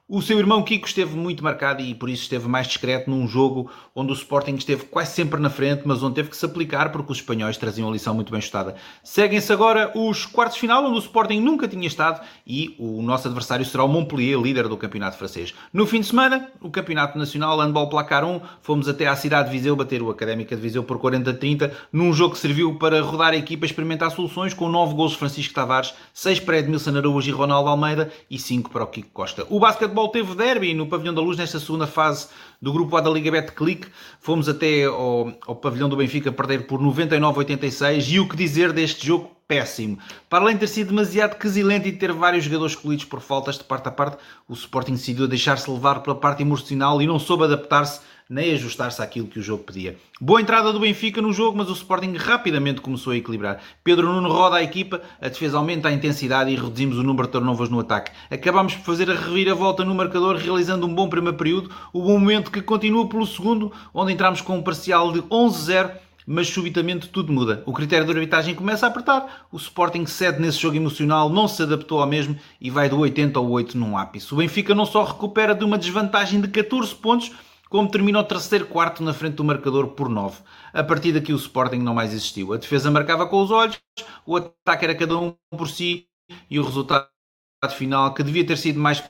[0.08, 3.70] O seu irmão Kiko esteve muito marcado e por isso esteve mais discreto num jogo
[3.94, 7.12] onde o Sporting esteve quase sempre na frente, mas onde teve que se aplicar porque
[7.12, 8.74] os espanhóis traziam a lição muito bem estada.
[9.04, 13.28] Seguem-se agora os quartos de final, onde o Sporting nunca tinha estado e o nosso
[13.28, 15.54] adversário será o Montpellier, líder do campeonato francês.
[15.72, 19.56] No fim de semana, o campeonato nacional Handball Placar 1, fomos até à cidade de
[19.56, 23.36] Viseu bater o Académica de Viseu por 40-30, num jogo que serviu para rodar a
[23.36, 27.32] equipa e experimentar soluções com 9 gols de Francisco Tavares, 6 para Edmilson Araújo e
[27.32, 29.46] Ronaldo Almeida e 5 para o Kiko Costa.
[29.48, 32.28] O basquetebol futebol teve derby no Pavilhão da Luz nesta segunda fase
[32.60, 33.88] do grupo A da Liga Betclic.
[34.20, 39.06] Fomos até ao, ao Pavilhão do Benfica perder por 99-86 e o que dizer deste
[39.06, 39.98] jogo péssimo.
[40.30, 43.64] Para além de ter sido demasiado quesilento e ter vários jogadores escolhidos por faltas de
[43.64, 44.16] parte a parte,
[44.48, 48.00] o Sporting decidiu deixar-se levar pela parte emocional e não soube adaptar-se
[48.32, 49.94] nem ajustar-se àquilo que o jogo pedia.
[50.18, 53.60] Boa entrada do Benfica no jogo, mas o Sporting rapidamente começou a equilibrar.
[53.84, 57.32] Pedro Nuno roda a equipa, a defesa aumenta a intensidade e reduzimos o número de
[57.32, 58.10] turnovers no ataque.
[58.30, 62.50] Acabamos por fazer a reviravolta no marcador, realizando um bom primeiro período, o bom momento
[62.50, 65.90] que continua pelo segundo, onde entramos com um parcial de 11-0
[66.24, 67.64] mas subitamente tudo muda.
[67.66, 71.60] O critério de arbitragem começa a apertar, o Sporting cede nesse jogo emocional, não se
[71.64, 74.32] adaptou ao mesmo e vai do 80 ao 8 num ápice.
[74.32, 77.32] O Benfica não só recupera de uma desvantagem de 14 pontos,
[77.72, 80.42] como termina o terceiro quarto na frente do marcador por 9.
[80.74, 82.52] A partir daqui o Sporting não mais existiu.
[82.52, 83.80] A defesa marcava com os olhos,
[84.26, 86.06] o ataque era cada um por si
[86.50, 87.08] e o resultado
[87.70, 89.02] final, que devia ter sido mais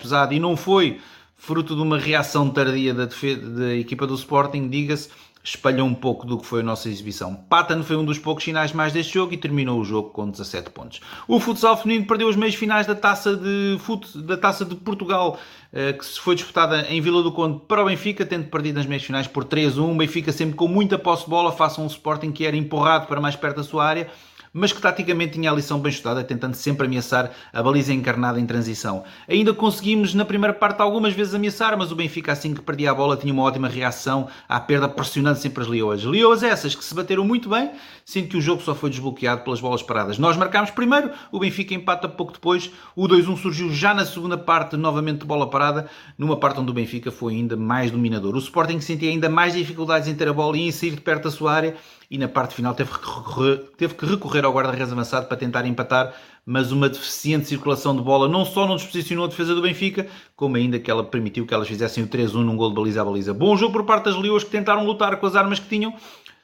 [0.00, 1.02] pesado e não foi
[1.34, 5.10] fruto de uma reação tardia da, da equipa do Sporting, diga-se,
[5.46, 7.34] espalha um pouco do que foi a nossa exibição.
[7.34, 10.70] Patan foi um dos poucos finais mais deste jogo e terminou o jogo com 17
[10.70, 11.00] pontos.
[11.28, 15.38] O futsal feminino perdeu os meios finais da taça de, fut, da taça de Portugal,
[15.72, 19.04] eh, que foi disputada em Vila do Conde para o Benfica, tendo perdido nas meias
[19.04, 19.92] finais por 3-1.
[19.92, 23.20] O Benfica sempre com muita posse de bola, faça um Sporting que era empurrado para
[23.20, 24.10] mais perto da sua área
[24.56, 28.46] mas que taticamente tinha a lição bem estudada, tentando sempre ameaçar a baliza encarnada em
[28.46, 29.04] transição.
[29.28, 32.94] Ainda conseguimos na primeira parte algumas vezes ameaçar, mas o Benfica assim que perdia a
[32.94, 36.02] bola tinha uma ótima reação à perda, pressionando sempre as Leoas.
[36.04, 37.70] Leoas essas que se bateram muito bem,
[38.02, 40.16] sendo que o jogo só foi desbloqueado pelas bolas paradas.
[40.16, 44.74] Nós marcámos primeiro, o Benfica empata pouco depois, o 2-1 surgiu já na segunda parte,
[44.74, 45.86] novamente de bola parada,
[46.16, 48.34] numa parte onde o Benfica foi ainda mais dominador.
[48.34, 51.24] O Sporting sentia ainda mais dificuldades em ter a bola e em sair de perto
[51.24, 51.76] da sua área,
[52.10, 55.66] e na parte final teve que recorrer, teve que recorrer ao guarda-redes avançado para tentar
[55.66, 60.06] empatar, mas uma deficiente circulação de bola não só não desposicionou a defesa do Benfica,
[60.36, 63.04] como ainda que ela permitiu que elas fizessem o 3-1 num gol de baliza a
[63.04, 63.34] baliza.
[63.34, 65.92] Bom jogo por parte das Leões que tentaram lutar com as armas que tinham,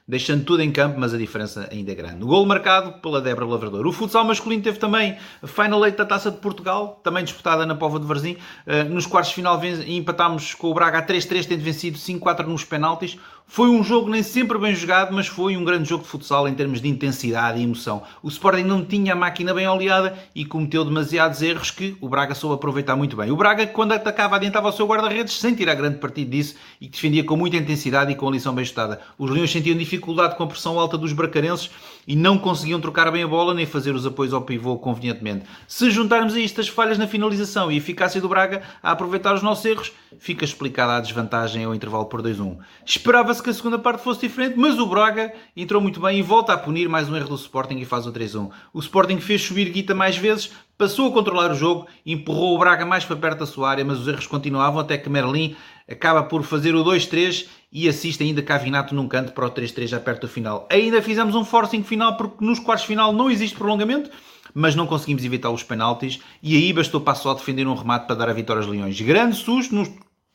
[0.05, 2.23] deixando tudo em campo, mas a diferença ainda é grande.
[2.23, 3.87] O gol marcado pela Débora Lavrador.
[3.87, 7.99] O futsal masculino teve também a Final da Taça de Portugal, também disputada na Pova
[7.99, 8.37] de Varzim.
[8.65, 12.65] Eh, nos quartos de final empatámos com o Braga a 3-3, tendo vencido 5-4 nos
[12.65, 13.17] penaltis.
[13.45, 16.55] Foi um jogo nem sempre bem jogado, mas foi um grande jogo de futsal em
[16.55, 18.01] termos de intensidade e emoção.
[18.23, 22.33] O Sporting não tinha a máquina bem oleada e cometeu demasiados erros que o Braga
[22.33, 23.29] soube aproveitar muito bem.
[23.29, 27.23] O Braga, quando atacava, adiantava o seu guarda-redes sem tirar grande partido disso e defendia
[27.23, 28.99] com muita intensidade e com a lição bem estada.
[29.19, 31.69] Os Leões sentiam dificuldade com a pressão alta dos bracarenses
[32.07, 35.45] e não conseguiam trocar bem a bola nem fazer os apoios ao pivô convenientemente.
[35.67, 39.33] Se juntarmos a isto as falhas na finalização e a eficácia do Braga a aproveitar
[39.33, 42.57] os nossos erros, fica explicada a desvantagem ao intervalo por 2-1.
[42.85, 46.53] Esperava-se que a segunda parte fosse diferente, mas o Braga entrou muito bem e volta
[46.53, 48.49] a punir mais um erro do Sporting e faz o 3-1.
[48.73, 52.85] O Sporting fez subir Guita mais vezes, passou a controlar o jogo, empurrou o Braga
[52.85, 55.55] mais para perto da sua área, mas os erros continuavam até que Merlin
[55.89, 59.99] acaba por fazer o 2-3 e assiste ainda Cavinato num canto para o 3-3 já
[59.99, 60.67] perto do final.
[60.69, 64.09] Ainda fizemos um forcing final porque nos quartos final não existe prolongamento,
[64.53, 68.15] mas não conseguimos evitar os penaltis e aí bastou para só defender um remate para
[68.15, 68.99] dar a vitória aos Leões.
[69.01, 69.89] Grande susto nos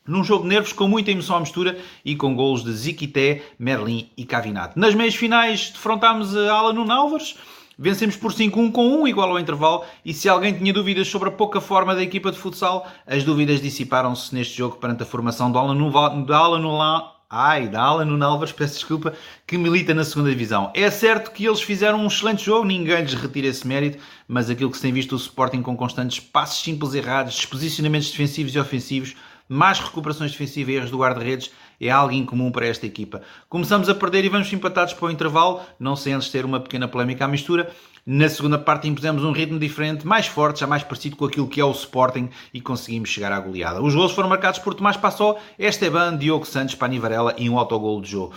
[0.08, 4.08] num jogo de nervos com muita emoção à mistura e com golos de Ziquité, Merlin
[4.16, 4.78] e Cavinato.
[4.78, 7.36] Nas meias finais defrontámos a Alan Álvares,
[7.78, 11.32] vencemos por 5-1 com 1 igual ao intervalo e se alguém tinha dúvidas sobre a
[11.32, 15.58] pouca forma da equipa de futsal, as dúvidas dissiparam-se neste jogo perante a formação do
[15.58, 15.76] Alan,
[16.22, 19.12] do Alan Ai, da Alan Álvares, peço desculpa,
[19.46, 20.72] que milita na segunda divisão.
[20.74, 24.70] É certo que eles fizeram um excelente jogo, ninguém lhes retira esse mérito, mas aquilo
[24.70, 29.14] que se tem visto o Sporting com constantes passos simples errados, posicionamentos defensivos e ofensivos,
[29.46, 31.50] mais recuperações defensivas e erros do guarda-redes
[31.80, 33.22] é algo incomum para esta equipa.
[33.48, 36.88] Começamos a perder e vamos empatados para o intervalo, não sem antes ter uma pequena
[36.88, 37.70] polémica à mistura,
[38.10, 41.60] na segunda parte impusemos um ritmo diferente, mais forte, já mais parecido com aquilo que
[41.60, 43.82] é o Sporting e conseguimos chegar à goleada.
[43.82, 48.00] Os gols foram marcados por Tomás Passó, Esteban, Diogo Santos, Pani Varela e um autogol
[48.00, 48.32] de jogo.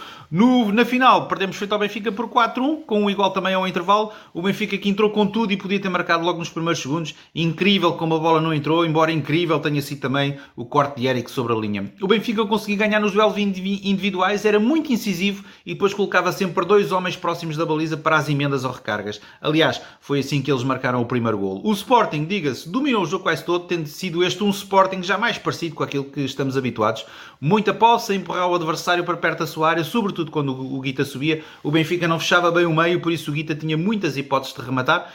[0.73, 4.11] Na final, perdemos frente ao Benfica por 4-1, com um igual também ao intervalo.
[4.33, 7.15] O Benfica que entrou com tudo e podia ter marcado logo nos primeiros segundos.
[7.33, 11.31] Incrível como a bola não entrou, embora incrível tenha sido também o corte de Eric
[11.31, 11.93] sobre a linha.
[12.01, 16.91] O Benfica conseguiu ganhar nos duelos individuais, era muito incisivo e depois colocava sempre dois
[16.91, 19.21] homens próximos da baliza para as emendas ou recargas.
[19.41, 21.61] Aliás, foi assim que eles marcaram o primeiro gol.
[21.63, 25.37] O Sporting, diga-se, dominou o jogo quase todo, tendo sido este um Sporting já mais
[25.37, 27.05] parecido com aquilo que estamos habituados.
[27.39, 31.43] Muita posse empurrar o adversário para perto da sua área, sobretudo quando o Guita subia.
[31.63, 34.61] O Benfica não fechava bem o meio, por isso o Guita tinha muitas hipóteses de
[34.61, 35.11] rematar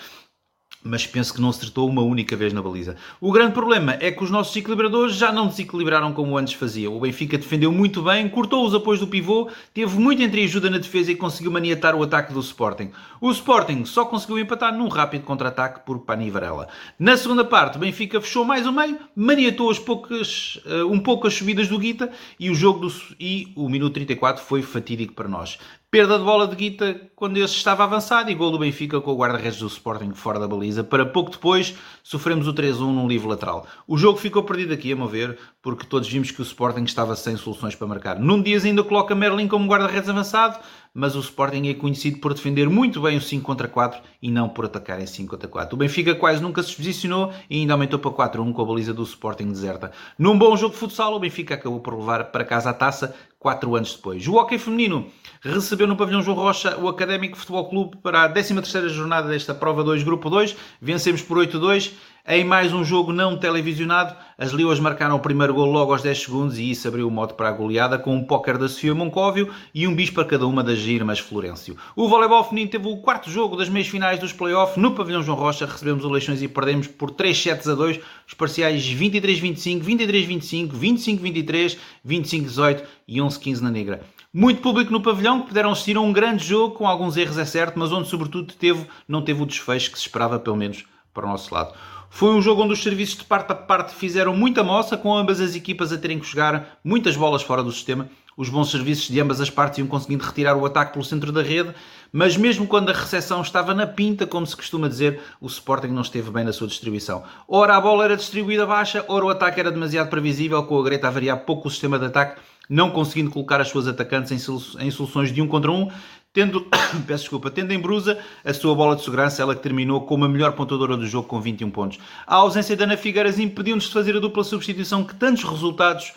[0.87, 2.97] mas penso que não acertou uma única vez na baliza.
[3.21, 6.97] O grande problema é que os nossos equilibradores já não desequilibraram como antes faziam.
[6.97, 11.13] O Benfica defendeu muito bem, cortou os apoios do pivô, teve muito entreajuda na defesa
[11.13, 12.91] e conseguiu maniatar o ataque do Sporting.
[13.21, 16.69] O Sporting só conseguiu empatar num rápido contra-ataque por Pani Varela.
[16.99, 21.27] Na segunda parte, o Benfica fechou mais o meio, maniatou as poucas, uh, um pouco
[21.27, 25.29] as subidas do Guita e o jogo do, e o minuto 34 foi fatídico para
[25.29, 25.59] nós.
[25.89, 29.17] Perda de bola de Guita quando esse estava avançado e gol do Benfica com o
[29.17, 30.83] guarda-redes do Sporting fora da baliza.
[30.83, 33.65] Para pouco depois sofremos o 3-1 num livro lateral.
[33.87, 37.15] O jogo ficou perdido aqui, a meu ver, porque todos vimos que o Sporting estava
[37.15, 38.19] sem soluções para marcar.
[38.19, 40.59] Num Dias ainda coloca Merlin como guarda-redes avançado,
[40.93, 44.49] mas o Sporting é conhecido por defender muito bem o 5 contra 4 e não
[44.49, 45.77] por atacar em 5 contra 4.
[45.77, 49.05] O Benfica quase nunca se posicionou e ainda aumentou para 4-1 com a baliza do
[49.05, 49.93] Sporting deserta.
[50.19, 53.77] Num bom jogo de futsal, o Benfica acabou por levar para casa a taça 4
[53.77, 54.27] anos depois.
[54.27, 55.07] O hockey feminino
[55.41, 59.83] recebeu no pavilhão João Rocha o Académico Futebol Clube para a 13ª jornada desta prova
[59.83, 60.57] 2, grupo 2.
[60.81, 61.93] Vencemos por 8-2
[62.29, 66.23] em mais um jogo não televisionado, as Leoas marcaram o primeiro gol logo aos 10
[66.23, 69.49] segundos e isso abriu o modo para a goleada com um póquer da Sofia Moncóvio
[69.73, 71.77] e um bis para cada uma das Irmas Florencio.
[71.95, 75.39] O voleibol feminino teve o quarto jogo das meias finais dos playoffs no pavilhão João
[75.39, 80.71] Rocha, recebemos o Leixões e perdemos por 3 sets a 2, os parciais 23-25, 23-25,
[80.73, 84.01] 25-23, 25-18 e 11-15 na negra.
[84.39, 87.45] Muito público no pavilhão que puderam assistir a um grande jogo com alguns erros, é
[87.47, 90.85] certo, mas onde sobretudo teve, não teve o desfecho que se esperava, pelo menos
[91.15, 91.73] para o nosso lado.
[92.11, 95.41] Foi um jogo onde os serviços de parte a parte fizeram muita moça, com ambas
[95.41, 98.11] as equipas a terem que jogar muitas bolas fora do sistema.
[98.37, 101.43] Os bons serviços de ambas as partes iam conseguindo retirar o ataque pelo centro da
[101.43, 101.75] rede,
[102.13, 106.03] mas mesmo quando a recepção estava na pinta, como se costuma dizer, o Sporting não
[106.03, 107.25] esteve bem na sua distribuição.
[107.49, 111.09] Ora a bola era distribuída baixa, ora o ataque era demasiado previsível, com a Greta
[111.09, 115.33] a variar pouco o sistema de ataque, não conseguindo colocar as suas atacantes em soluções
[115.33, 115.89] de um contra um,
[116.31, 116.61] tendo,
[117.07, 120.29] peço desculpa, tendo em brusa a sua bola de segurança, ela que terminou como a
[120.29, 121.99] melhor pontuadora do jogo com 21 pontos.
[122.27, 126.13] A ausência da Ana Figueiras impediu-nos de fazer a dupla substituição que tantos resultados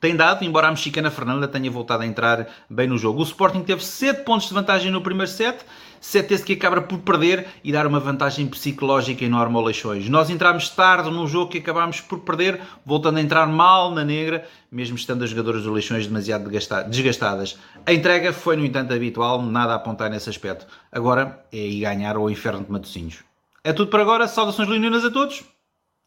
[0.00, 3.20] tem dado, embora a mexicana Fernanda tenha voltado a entrar bem no jogo.
[3.20, 5.58] O Sporting teve 7 pontos de vantagem no primeiro set,
[6.00, 10.08] certeza que acaba por perder e dar uma vantagem psicológica enorme ao Leixões.
[10.08, 14.48] Nós entramos tarde num jogo que acabámos por perder, voltando a entrar mal na negra,
[14.72, 16.48] mesmo estando as jogadoras do Leixões demasiado
[16.88, 17.58] desgastadas.
[17.84, 20.66] A entrega foi, no entanto, habitual, nada a apontar nesse aspecto.
[20.90, 23.18] Agora é ir ganhar ao inferno de Matosinhos.
[23.62, 25.44] É tudo por agora, saudações leoninas a todos,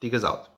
[0.02, 0.53] digas alto.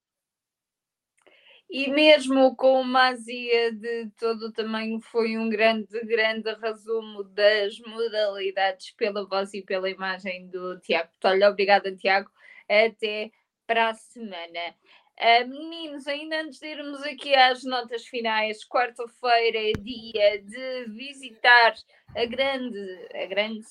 [1.70, 7.80] E mesmo com uma azia de todo o tamanho, foi um grande, grande resumo das
[7.80, 11.10] modalidades pela voz e pela imagem do Tiago.
[11.24, 12.30] Olha, obrigada, Tiago.
[12.70, 13.32] Até
[13.66, 14.76] para a semana.
[15.18, 21.74] Uh, meninos, ainda antes de irmos aqui às notas finais, quarta-feira é dia de visitar
[22.16, 23.66] a grande, a grande,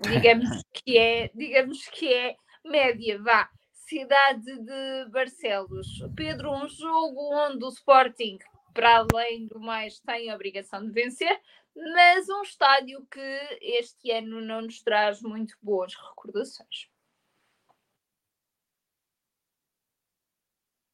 [0.00, 3.50] digamos que é, digamos que é média, vá,
[3.86, 5.86] cidade de Barcelos.
[6.16, 8.38] Pedro, um jogo onde o Sporting,
[8.74, 11.40] para além do mais, tem a obrigação de vencer,
[11.74, 16.88] mas um estádio que este ano não nos traz muito boas recordações.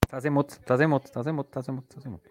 [0.04, 2.30] Estás em mute, estás em mute, estás em mute, estás em mute, estás em mute.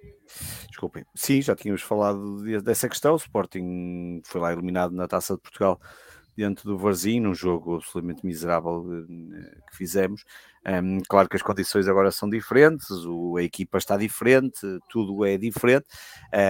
[0.68, 1.04] Desculpem.
[1.16, 3.14] Sim, já tínhamos falado dessa questão.
[3.14, 5.82] O Sporting foi lá eliminado na Taça de Portugal
[6.36, 10.24] diante do Varzim, num jogo absolutamente miserável eh, que fizemos.
[10.66, 14.60] Um, claro que as condições agora são diferentes, o, a equipa está diferente,
[14.90, 15.88] tudo é diferente,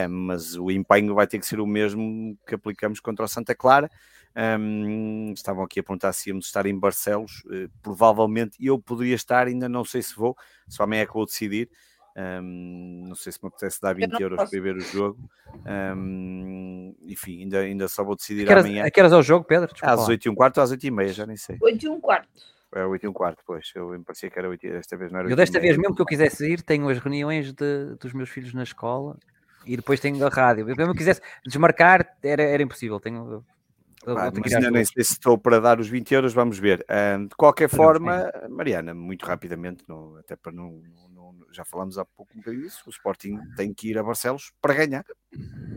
[0.10, 3.56] um, mas o empenho vai ter que ser o mesmo que aplicamos contra o Santa
[3.56, 3.90] Clara.
[4.36, 9.48] Um, estavam aqui a perguntar se íamos estar em Barcelos, uh, provavelmente eu poderia estar,
[9.48, 10.36] ainda não sei se vou,
[10.68, 11.70] só amanhã é que vou decidir.
[12.16, 14.52] Um, não sei se me apetece dar 20 euros posso.
[14.52, 15.18] para ver o jogo.
[15.66, 18.86] Um, enfim, ainda, ainda só vou decidir amanhã.
[18.86, 19.72] A que horas é o jogo, Pedro?
[19.72, 21.58] Desculpa às 8 e um quarto ou às 8 e meia, já nem sei.
[21.62, 22.30] 8 e um quarto.
[22.74, 23.72] É 8 e um quarto, pois.
[23.76, 25.96] Eu me parecia que era 8 desta vez não era 8 Eu desta vez, mesmo
[25.96, 29.18] que eu quisesse ir, tenho as reuniões de, dos meus filhos na escola
[29.66, 30.70] e depois tenho a rádio.
[30.70, 33.00] Eu mesmo quisesse desmarcar, era, era impossível.
[33.00, 33.44] Tenho,
[34.08, 36.84] ah, mas ainda nem sei se estou para dar os 20 euros, vamos ver.
[36.90, 41.10] Um, de qualquer forma, Mariana, muito rapidamente, no, até para não, não,
[41.52, 44.74] já falamos há pouco um bocadinho disso, o Sporting tem que ir a Barcelos para
[44.74, 45.06] ganhar.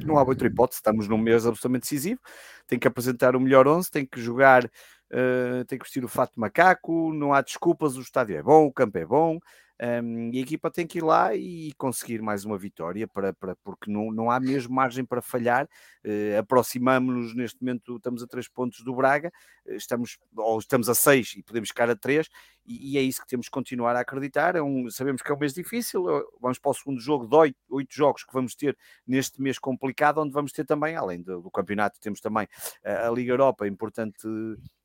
[0.04, 2.20] Não há outra hipótese, estamos num mês absolutamente decisivo,
[2.66, 6.38] tem que apresentar o melhor 11, tem que jogar, uh, tem que vestir o fato
[6.38, 9.38] macaco, não há desculpas, o estádio é bom, o campo é bom,
[9.82, 13.56] um, e a equipa tem que ir lá e conseguir mais uma vitória, para, para,
[13.56, 15.68] porque não, não há mesmo margem para falhar.
[16.04, 19.32] Uh, Aproximamos-nos neste momento, estamos a três pontos do Braga,
[19.66, 22.28] eh, estamos, ou estamos a seis e podemos ficar a três,
[22.64, 24.54] e, e, é isso que temos que continuar a acreditar.
[24.54, 27.34] É um, sabemos que é um mês difícil, eh, vamos para o segundo jogo de
[27.34, 31.40] oito, oito jogos que vamos ter neste mês complicado, onde vamos ter também, além do,
[31.40, 32.46] do campeonato, temos também
[32.84, 34.28] a, a Liga Europa, importante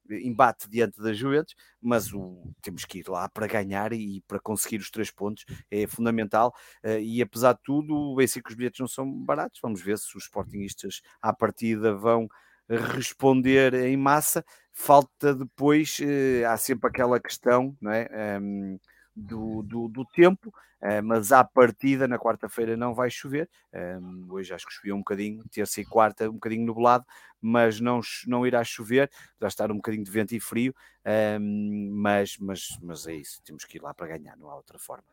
[0.10, 4.78] embate diante das Juventus, mas o, temos que ir lá para ganhar e para conseguir
[4.78, 6.53] os três pontos é fundamental.
[6.84, 9.60] Uh, e apesar de tudo, sei que os bilhetes não são baratos.
[9.62, 12.28] Vamos ver se os Sportingistas à partida vão
[12.70, 14.45] responder em massa.
[14.72, 18.07] Falta depois, uh, há sempre aquela questão, não é?
[18.12, 18.78] Ehm,
[19.16, 20.53] do, do, do tempo,
[21.03, 23.49] mas à partida na quarta-feira não vai chover.
[23.73, 27.05] Um, hoje acho que choveu um bocadinho, terça e quarta um bocadinho nublado,
[27.41, 29.09] mas não, não irá chover,
[29.39, 30.73] vai estar um bocadinho de vento e frio,
[31.39, 34.77] um, mas, mas, mas é isso, temos que ir lá para ganhar, não há outra
[34.77, 35.07] forma.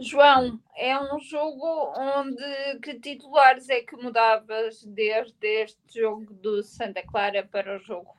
[0.00, 7.02] João, é um jogo onde que titulares é que mudavas desde este jogo do Santa
[7.02, 8.16] Clara para o jogo?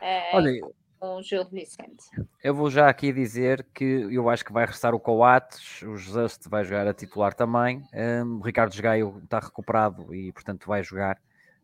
[0.00, 0.60] Uh, Olha,
[1.00, 2.04] com Gil Vicente.
[2.44, 6.46] Eu vou já aqui dizer que eu acho que vai restar o Coates, o Just
[6.46, 11.18] vai jogar a titular também, um, o Ricardo Gaio está recuperado e portanto vai jogar.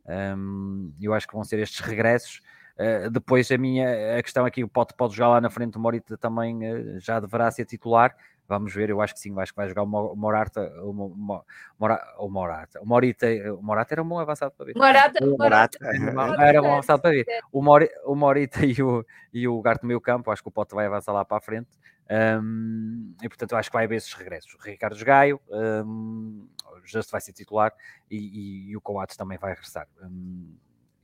[0.07, 2.41] Um, eu acho que vão ser estes regressos.
[2.79, 5.81] Uh, depois a minha a questão aqui, o Pote pode jogar lá na frente, o
[5.81, 8.17] Morita também uh, já deverá ser titular.
[8.49, 12.29] Vamos ver, eu acho que sim, acho que vai jogar o Morata, o, Mora, o
[12.29, 13.27] Morata, o Morita,
[13.59, 14.75] o Morata era um bom avançado para ver.
[14.77, 15.79] Morata, o Morata,
[16.13, 16.43] Morata.
[16.43, 17.27] era um bom avançado para ver.
[17.51, 20.53] O, Mori, o Morita e o, e o Garte no meio campo, acho que o
[20.53, 21.69] Pote vai avançar lá para a frente.
[22.09, 24.55] Um, e portanto, eu acho que vai haver esses regressos.
[24.55, 26.49] O Ricardo Gaio, um,
[26.85, 27.73] Justo vai ser titular
[28.11, 29.89] e, e, e o Coates também vai regressar.
[30.01, 30.57] Um,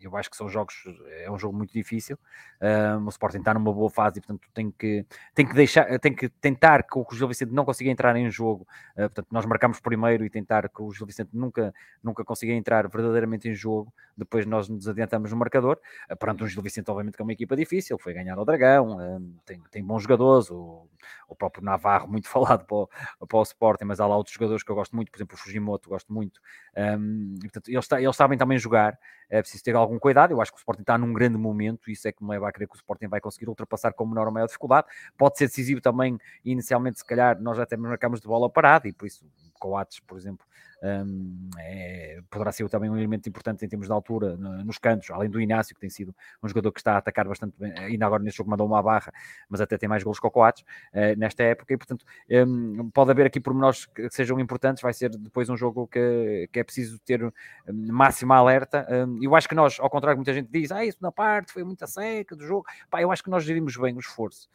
[0.03, 0.85] eu acho que são jogos,
[1.21, 2.19] é um jogo muito difícil.
[2.61, 6.15] Um, o Sporting está numa boa fase e, portanto, tem que, tem que deixar, tem
[6.15, 8.67] que tentar que o Gil Vicente não consiga entrar em jogo.
[8.93, 12.89] Uh, portanto, nós marcamos primeiro e tentar que o Gil Vicente nunca, nunca consiga entrar
[12.89, 13.93] verdadeiramente em jogo.
[14.17, 15.79] Depois nós nos adiantamos no marcador.
[16.11, 18.99] Uh, perante um Gil Vicente, obviamente, que é uma equipa difícil, foi ganhar ao Dragão,
[19.45, 20.89] tem, tem bons jogadores, o,
[21.29, 22.89] o próprio Navarro, muito falado para o,
[23.27, 25.39] para o Sporting, mas há lá outros jogadores que eu gosto muito, por exemplo, o
[25.39, 26.41] Fujimoto, gosto muito.
[26.77, 28.99] Um, portanto, eles, eles sabem também jogar,
[29.29, 30.33] é preciso ter algum cuidado.
[30.33, 32.53] Eu acho que o Sporting está num grande momento, isso é que me leva a
[32.53, 34.87] crer que o Sporting vai conseguir ultrapassar com menor ou maior dificuldade.
[35.17, 39.07] Pode ser decisivo também, inicialmente, se calhar, nós até marcamos de bola parada e por
[39.07, 39.25] isso
[39.59, 40.45] Coates, por exemplo,
[40.83, 45.31] um, é, poderá ser também um elemento importante em termos de altura nos cantos, além
[45.31, 48.23] do Inácio, que tem sido um jogador que está a atacar bastante bem, ainda agora
[48.23, 49.13] neste jogo mandou uma barra,
[49.49, 52.05] mas até tem mais golos que o Coates uh, nesta época, e portanto
[52.47, 56.59] um, pode haver aqui pormenores que sejam importantes, vai ser depois um jogo que, que
[56.59, 57.33] é preciso ter
[57.73, 58.87] máxima alerta.
[58.91, 61.63] Um, eu acho que nós, ao contrário, muita gente diz, ah, isso na parte foi
[61.63, 64.49] muita seca do jogo, pá, eu acho que nós gerimos bem o esforço.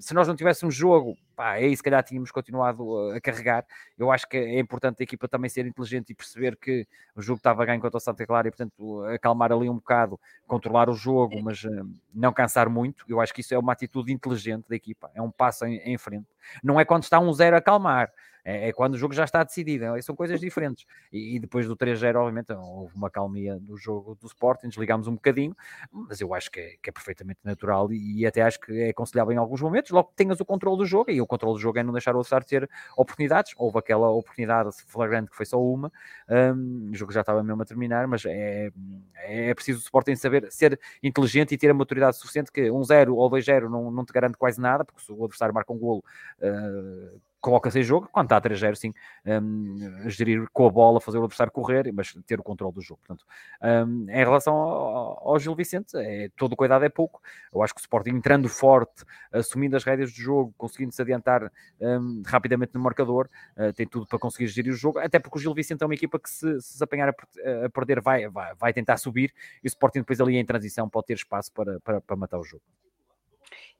[0.00, 3.64] Se nós não tivéssemos jogo, pá, aí se calhar tínhamos continuado a carregar.
[3.96, 7.38] Eu acho que é importante a equipa também ser inteligente e perceber que o jogo
[7.38, 10.94] estava a ganhar contra o Santa Clara e, portanto, acalmar ali um bocado, controlar o
[10.94, 13.04] jogo, mas uh, não cansar muito.
[13.08, 15.98] Eu acho que isso é uma atitude inteligente da equipa, é um passo em, em
[15.98, 16.26] frente.
[16.62, 18.10] Não é quando está um zero a acalmar
[18.44, 20.84] é, é, quando o jogo já está decidido, é, são coisas diferentes.
[21.10, 25.14] E, e depois do 3-0, obviamente, houve uma calmia do jogo do Sporting, desligámos um
[25.14, 25.56] bocadinho,
[25.90, 28.90] mas eu acho que é, que é perfeitamente natural e, e, até acho que é
[28.90, 31.60] aconselhável em alguns momentos, logo que tenhas o controle do jogo, e o controle do
[31.60, 33.54] jogo é não deixar o adversário ter oportunidades.
[33.56, 35.90] Houve aquela oportunidade flagrante que foi só uma,
[36.28, 38.70] um, o jogo já estava mesmo a terminar, mas é,
[39.16, 43.16] é preciso o Sporting saber ser inteligente e ter a maturidade suficiente que um 0
[43.16, 46.04] ou 2-0 não, não te garante quase nada, porque se o adversário marca um golo.
[46.38, 48.94] Uh, coloca-se em jogo, quando está a 3-0, sim,
[49.26, 53.00] um, gerir com a bola, fazer o adversário correr, mas ter o controle do jogo.
[53.06, 53.26] Portanto,
[53.86, 57.20] um, em relação ao, ao, Gil Vicente, é, todo o cuidado é pouco.
[57.52, 61.52] Eu acho que o Sporting entrando forte, assumindo as rédeas do jogo, conseguindo se adiantar
[61.78, 63.28] um, rapidamente no marcador,
[63.58, 65.94] uh, tem tudo para conseguir gerir o jogo, até porque o Gil Vicente é uma
[65.94, 69.68] equipa que se se, apanhar a, a perder vai, vai, vai tentar subir e o
[69.68, 72.62] Sporting depois ali em transição pode ter espaço para, para, para matar o jogo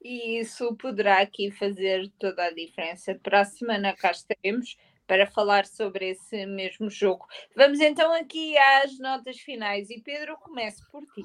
[0.05, 3.19] e isso poderá aqui fazer toda a diferença.
[3.23, 4.77] Para a semana cá estaremos
[5.07, 7.27] para falar sobre esse mesmo jogo.
[7.57, 11.25] Vamos então aqui às notas finais e Pedro, comece por ti.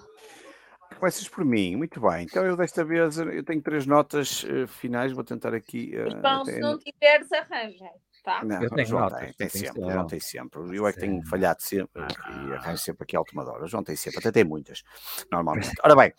[0.97, 2.23] Começas por mim, muito bem.
[2.23, 5.91] Então eu desta vez eu tenho três notas uh, finais, vou tentar aqui.
[5.95, 7.89] Uh, então, se não tiveres, arranja.
[8.23, 8.43] Tá?
[8.43, 10.77] Não, eu tenho João notas, tem, tem sempre, João tem sempre.
[10.77, 12.47] Eu é que tenho falhado sempre ah.
[12.47, 13.63] e arranjo sempre aqui a última hora.
[13.63, 14.83] O João tem sempre, até tem muitas,
[15.31, 15.71] normalmente.
[15.83, 16.13] Ora bem,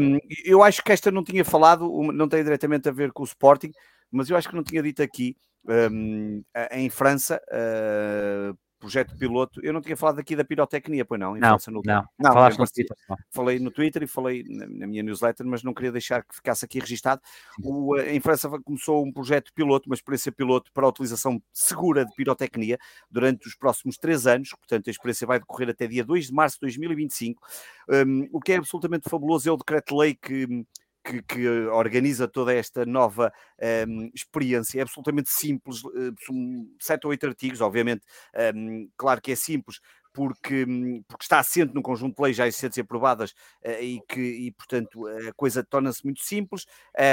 [0.00, 3.26] um, eu acho que esta não tinha falado, não tem diretamente a ver com o
[3.26, 3.72] Sporting,
[4.10, 5.36] mas eu acho que não tinha dito aqui.
[5.64, 6.42] Um,
[6.72, 9.64] em França, uh, projeto piloto.
[9.64, 11.36] Eu não tinha falado aqui da pirotecnia, pois não?
[11.36, 11.82] Não, no...
[11.84, 12.04] não.
[12.18, 12.96] não Falaste no Twitter.
[13.30, 16.80] Falei no Twitter e falei na, minha newsletter, mas não queria deixar que ficasse aqui
[16.80, 17.20] registado.
[17.62, 22.04] O, eh, em França começou um projeto piloto, uma experiência piloto para a utilização segura
[22.04, 22.76] de pirotecnia
[23.08, 24.50] durante os próximos três anos.
[24.50, 27.40] Portanto, a experiência vai decorrer até dia 2 de março de 2025.
[27.88, 30.66] Um, o que é absolutamente fabuloso é o decreto-lei que
[31.04, 34.78] que, que, organiza toda esta nova um, ehm, experiência.
[34.78, 39.36] É absolutamente simples, eh, são sete ou oito artigos, obviamente, um, ehm, claro que é
[39.36, 39.80] simples,
[40.12, 43.30] porque, hum, porque está assente num conjunto de leis já existentes e aprovadas
[43.64, 46.66] uh, e que, e, portanto, a coisa torna-se muito simples.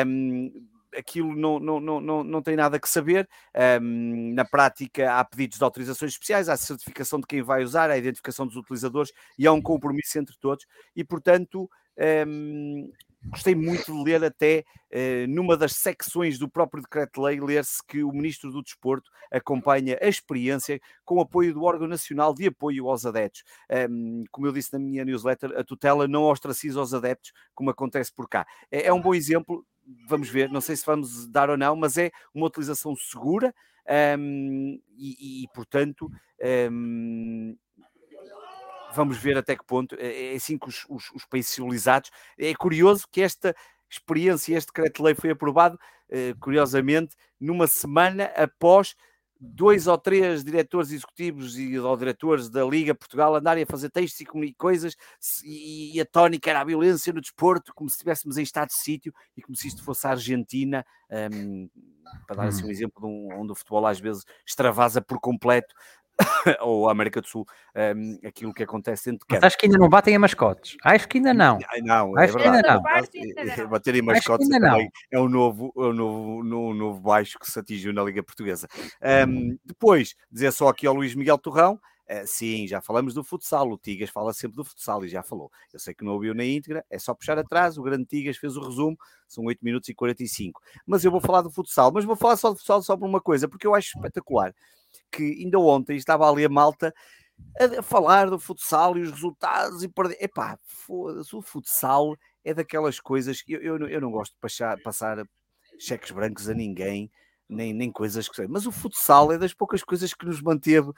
[0.06, 3.28] Um, ehm, aquilo não, não, não, não tem nada que saber.
[3.82, 7.98] Um, na prática, há pedidos de autorizações especiais, há certificação de quem vai usar, há
[7.98, 10.66] identificação dos utilizadores e há um compromisso entre todos.
[10.96, 11.70] E, portanto,
[12.28, 12.92] um,
[13.26, 18.12] Gostei muito de ler até uh, numa das secções do próprio decreto-lei, ler-se que o
[18.12, 23.44] Ministro do Desporto acompanha a experiência com apoio do órgão nacional de apoio aos adeptos.
[24.32, 28.28] Como eu disse na minha newsletter, a tutela não ostraciza os adeptos, como acontece por
[28.28, 28.48] cá.
[28.72, 29.66] É, é um bom exemplo,
[30.08, 33.54] vamos ver, não sei se vamos dar ou não, mas é uma utilização segura
[34.18, 36.12] um, e, e, portanto,
[36.72, 37.56] um,
[38.94, 42.12] vamos ver até que ponto é, é assim que os, os, os países civilizados.
[42.38, 43.56] É curioso que esta
[43.90, 45.80] experiência, este decreto-lei foi aprovado,
[46.10, 48.96] eh, curiosamente, numa semana após
[49.40, 54.20] dois ou três diretores executivos e ou diretores da Liga Portugal andarem a fazer textos
[54.20, 54.98] e coisas
[55.46, 58.76] e, e a tónica era a violência no desporto, como se estivéssemos em estado de
[58.76, 60.86] sítio e como se isto fosse a Argentina,
[61.34, 61.70] um,
[62.28, 62.72] para dar assim um hum.
[62.72, 65.74] exemplo de um, onde o futebol às vezes extravasa por completo
[66.62, 67.46] ou a América do Sul,
[67.96, 69.46] um, aquilo que acontece dentro de campo.
[69.46, 70.76] Acho que ainda não batem a mascotes.
[70.84, 71.60] Acho que ainda não.
[71.84, 73.70] não, é Acho é que ainda não.
[73.70, 74.80] Bater em mascotes é, não.
[75.12, 78.68] é um novo, é um novo, no, novo baixo que se atingiu na Liga Portuguesa.
[79.28, 81.80] Um, depois, dizer só aqui ao Luís Miguel Torrão,
[82.12, 83.70] Uh, sim, já falamos do futsal.
[83.70, 85.52] O Tigas fala sempre do futsal e já falou.
[85.72, 87.78] Eu sei que não ouviu na íntegra, é só puxar atrás.
[87.78, 88.98] O grande Tigas fez o resumo,
[89.28, 90.60] são 8 minutos e 45.
[90.88, 93.22] Mas eu vou falar do futsal, mas vou falar só do futsal só por uma
[93.22, 94.56] coisa, porque eu acho espetacular
[95.12, 96.94] que ainda ontem estava ali a malta
[97.60, 100.18] a, falar do futsal e os resultados e perder.
[100.20, 104.80] Epá, foda-se, o futsal é daquelas coisas que eu, eu, eu não gosto de passar,
[104.82, 105.24] passar
[105.80, 107.12] cheques brancos a ninguém,
[107.48, 110.92] nem, nem coisas que sei, mas o futsal é das poucas coisas que nos manteve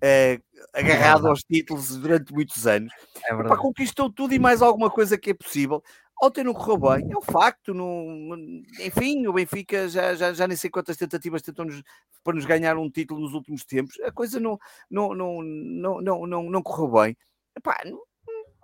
[0.00, 0.40] eh,
[0.74, 2.92] agarrado é aos títulos durante muitos anos.
[3.24, 5.82] É Epá, conquistou tudo e mais alguma coisa que é possível.
[6.22, 7.74] Ontem não correu bem, é um facto.
[7.74, 8.36] Não,
[8.80, 11.82] enfim, o Benfica já, já, já nem sei quantas tentativas tentou -nos,
[12.22, 14.58] para nos ganhar um título nos últimos tempos, a coisa não,
[14.88, 17.16] não, não, não, não, não, não correu bem.
[17.56, 18.00] Epá, não,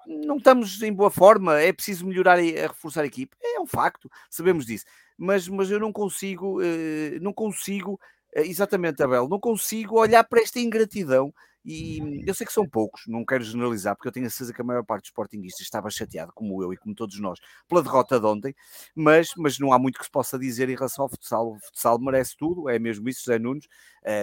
[0.06, 4.08] não estamos em boa forma, é preciso melhorar e reforçar a equipe, é um facto,
[4.30, 4.84] sabemos disso,
[5.18, 7.94] mas, mas eu não consigo, uh, não consigo,
[8.34, 11.34] uh, exatamente, Abel, não consigo olhar para esta ingratidão
[11.64, 14.60] e eu sei que são poucos, não quero generalizar, porque eu tenho a certeza que
[14.60, 17.38] a maior parte dos sportinguistas estava chateado, como eu e como todos nós,
[17.68, 18.54] pela derrota de ontem,
[18.94, 21.52] mas, mas não há muito que se possa dizer em relação ao futsal.
[21.52, 23.66] O futsal merece tudo, é mesmo isso, José Nunes.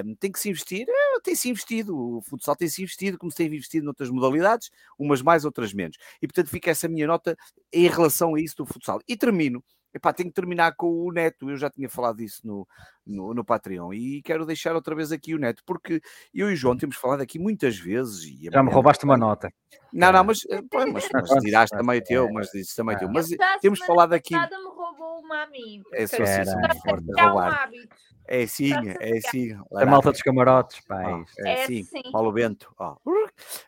[0.05, 3.47] Um, tem que se investir, é, tem-se investido, o futsal tem-se investido, como se tem
[3.47, 5.97] investido noutras modalidades, umas mais, outras menos.
[6.21, 7.37] E portanto fica essa minha nota
[7.71, 8.99] em relação a isso do futsal.
[9.07, 9.63] E termino
[9.95, 12.67] Epá, tenho que terminar com o Neto, eu já tinha falado disso no,
[13.07, 16.01] no, no, Patreon e quero deixar outra vez aqui o Neto, porque
[16.33, 18.25] eu e o João temos falado aqui muitas vezes.
[18.25, 19.49] E já me roubaste uma nota.
[19.93, 22.99] Não, não, mas, eh, pô, mas, mas tiraste também o teu, mas disse também o
[22.99, 23.09] teu.
[23.09, 23.29] Mas
[23.61, 24.35] temos falado aqui.
[24.35, 25.81] me roubou uma a mim.
[25.93, 26.51] É só assim,
[27.17, 27.71] roubar.
[28.27, 29.57] É sim, é sim.
[29.75, 31.13] A malta dos camarotes, pai.
[31.13, 32.73] Oh, é, é sim, Paulo Bento.
[32.77, 32.97] Oh.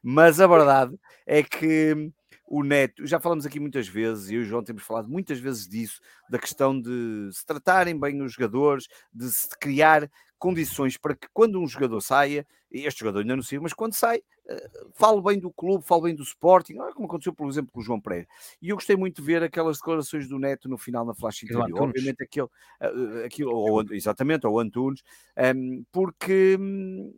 [0.03, 0.93] Mas a verdade
[1.25, 2.11] é que
[2.47, 5.37] o Neto, já falamos aqui muitas vezes, e eu e o João temos falado muitas
[5.37, 11.15] vezes disso, da questão de se tratarem bem os jogadores, de se criar condições para
[11.15, 14.91] que quando um jogador saia, e este jogador ainda não saiu, mas quando sai, uh,
[14.93, 17.99] fale bem do clube, fale bem do Sporting, como aconteceu, por exemplo, com o João
[17.99, 18.27] Pereira.
[18.61, 21.75] E eu gostei muito de ver aquelas declarações do Neto no final na flash interview.
[21.77, 25.01] Obviamente aquele, uh, aquilo, ou, exatamente, ou Antunes,
[25.35, 27.13] ehm, porque um,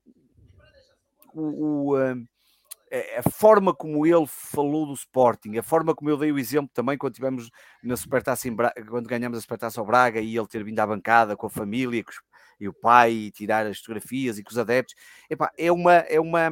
[1.33, 2.25] o, o um,
[3.17, 6.97] a forma como ele falou do Sporting, a forma como eu dei o exemplo também
[6.97, 7.49] quando tivemos
[7.83, 10.87] na Supertaça em Braga, quando ganhamos a Supertaça ao Braga e ele ter vindo à
[10.87, 12.03] bancada com a família
[12.59, 14.95] e o pai e tirar as fotografias e com os adeptos,
[15.29, 16.51] Epá, é uma é uma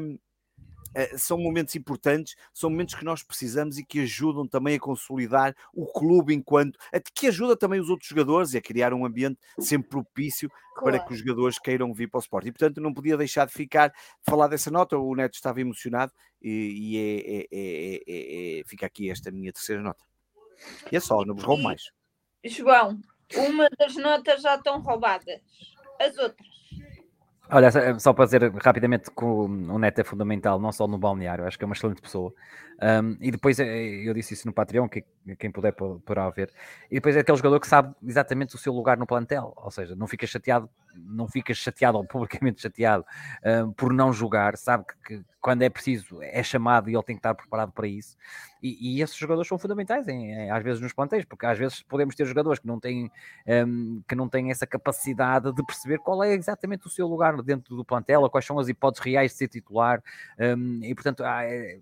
[1.18, 5.86] são momentos importantes, são momentos que nós precisamos e que ajudam também a consolidar o
[5.86, 6.80] clube enquanto,
[7.14, 10.98] que ajuda também os outros jogadores e a criar um ambiente sempre propício claro.
[10.98, 12.50] para que os jogadores queiram vir para o esporte.
[12.50, 13.94] E portanto não podia deixar de ficar,
[14.24, 19.32] falar dessa nota, o Neto estava emocionado e, e é, é, é, fica aqui esta
[19.32, 20.04] minha terceira nota.
[20.92, 21.92] E é só, não vos roubo mais.
[22.44, 23.00] João,
[23.36, 25.42] uma das notas já estão roubadas,
[26.00, 26.57] as outras
[27.50, 27.70] Olha,
[28.00, 29.48] só para dizer rapidamente que o,
[29.80, 32.34] Neto é fundamental, não só no balneário, acho que é uma excelente pessoa.
[32.82, 35.04] Um, e depois, eh, eu disse isso no Patreon, que
[35.40, 36.54] quem puder poderá ver.
[36.92, 39.96] E depois é aquele jogador que sabe exatamente o seu lugar no plantel, ou seja,
[39.96, 43.04] não fica chateado, não fica chateado ou publicamente chateado
[43.44, 47.16] um, por não jogar, sabe que, que, quando é preciso é chamado e ele tem
[47.16, 48.16] que estar preparado para isso.
[48.62, 51.82] E, e esses jogadores são fundamentais, em, em, às vezes nos plantéis, porque às vezes
[51.82, 53.10] podemos ter jogadores que não têm,
[53.66, 57.76] um, que não têm essa capacidade de perceber qual é exatamente o seu lugar dentro
[57.76, 60.04] do plantel, ou quais são as hipóteses reais de ser titular,
[60.84, 61.24] e portanto.
[61.24, 61.80] é,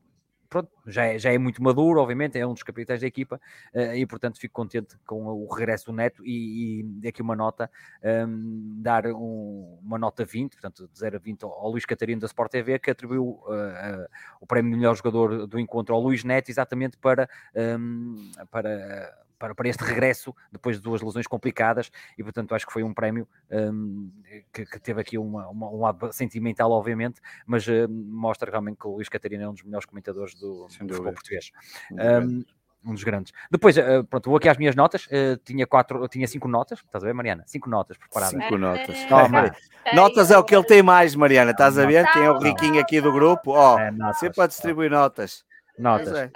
[0.55, 3.41] pronto, já é, já é muito maduro, obviamente, é um dos capitães da equipa
[3.73, 7.69] uh, e, portanto, fico contente com o regresso do Neto e, e aqui uma nota,
[8.01, 11.85] um, ehm, dar um, uma nota 20, portanto, de 0 a 20 ao, ao Luís
[11.85, 14.07] Catarino da Sport TV, que atribuiu uh, uh,
[14.39, 19.24] o prémio de melhor jogador do encontro ao Luís Neto, exatamente para, um, ehm, para
[19.37, 22.93] para, para este regresso depois de duas lesões complicadas e portanto acho que foi um
[22.93, 24.11] prémio um,
[24.53, 28.87] que, que, teve aqui uma, uma, um lado sentimental obviamente, mas uh, mostra realmente que
[28.87, 31.51] o Luís Catarina é um dos melhores comentadores do, do futebol português.
[31.91, 32.43] Um,
[32.85, 33.33] um dos grandes.
[33.49, 35.07] Depois, uh, pronto, vou aqui às minhas notas.
[35.07, 36.79] Uh, tinha quatro, tinha cinco notas.
[36.79, 37.43] Estás a ver, Mariana?
[37.47, 38.39] Cinco notas preparadas.
[38.39, 38.95] Cinco notas.
[39.09, 41.51] Oh, notas é o que ele tem mais, Mariana.
[41.51, 42.05] Estás a ver?
[42.11, 43.51] Quem é o riquinho aqui do grupo?
[43.51, 45.43] Ó, oh, é, você pode distribuir notas.
[45.79, 46.13] Notas.
[46.15, 46.31] É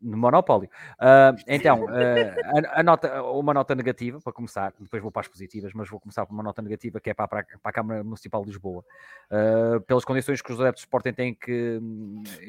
[0.00, 0.68] no monopólio.
[0.98, 5.28] Uh, então, uh, a, a, nota, uma nota negativa, para começar, depois vou para as
[5.28, 8.04] positivas, mas vou começar com uma nota negativa que é para, para, para a Câmara
[8.04, 8.84] Municipal de Lisboa.
[9.30, 11.80] Uh, pelas condições que os adeptos de Sporting têm que.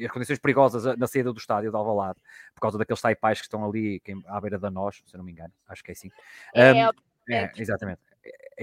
[0.04, 2.18] As condições perigosas na saída do estádio de Alvalade,
[2.54, 5.52] por causa daqueles taipais que estão ali à beira da nós, se não me engano,
[5.68, 6.10] acho que é assim.
[6.54, 6.90] É, é,
[7.28, 8.11] é exatamente.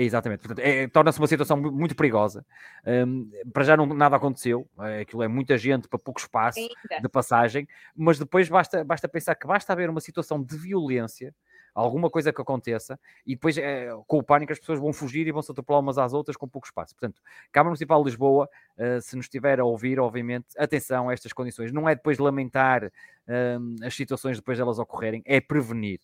[0.01, 2.45] Exatamente, portanto, é, torna-se uma situação muito perigosa.
[2.87, 7.01] Um, para já não, nada aconteceu, é, aquilo é muita gente para pouco espaço Ainda.
[7.01, 11.35] de passagem, mas depois basta, basta pensar que basta haver uma situação de violência,
[11.75, 12.97] alguma coisa que aconteça,
[13.27, 15.97] e depois é, com o pânico as pessoas vão fugir e vão se atropelar umas
[15.97, 16.95] às outras com pouco espaço.
[16.95, 17.21] Portanto,
[17.51, 21.73] Câmara Municipal de Lisboa, uh, se nos estiver a ouvir, obviamente, atenção a estas condições.
[21.73, 22.89] Não é depois lamentar
[23.27, 25.99] um, as situações depois delas ocorrerem, é prevenir.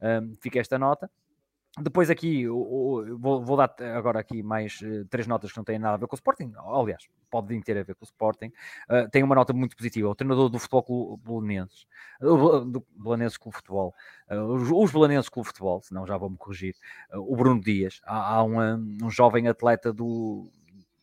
[0.00, 1.10] Um, fica esta nota.
[1.78, 5.94] Depois aqui, vou, vou, dar agora aqui mais uh, três notas que não têm nada
[5.94, 6.52] a ver com o Sporting.
[6.56, 8.52] Aliás, podem ter a ver com o Sporting.
[8.88, 10.08] Uh, tem uma nota muito positiva.
[10.08, 11.86] O treinador do Futebol Clube Belenenses,
[12.20, 13.94] uh, do Belenenses Clube Futebol,
[14.28, 16.74] uh, os, os Belenenses Clube Futebol, senão já vou-me corrigir,
[17.14, 18.00] o Bruno Dias.
[18.04, 18.58] Há, há um,
[19.04, 20.50] um, jovem atleta do,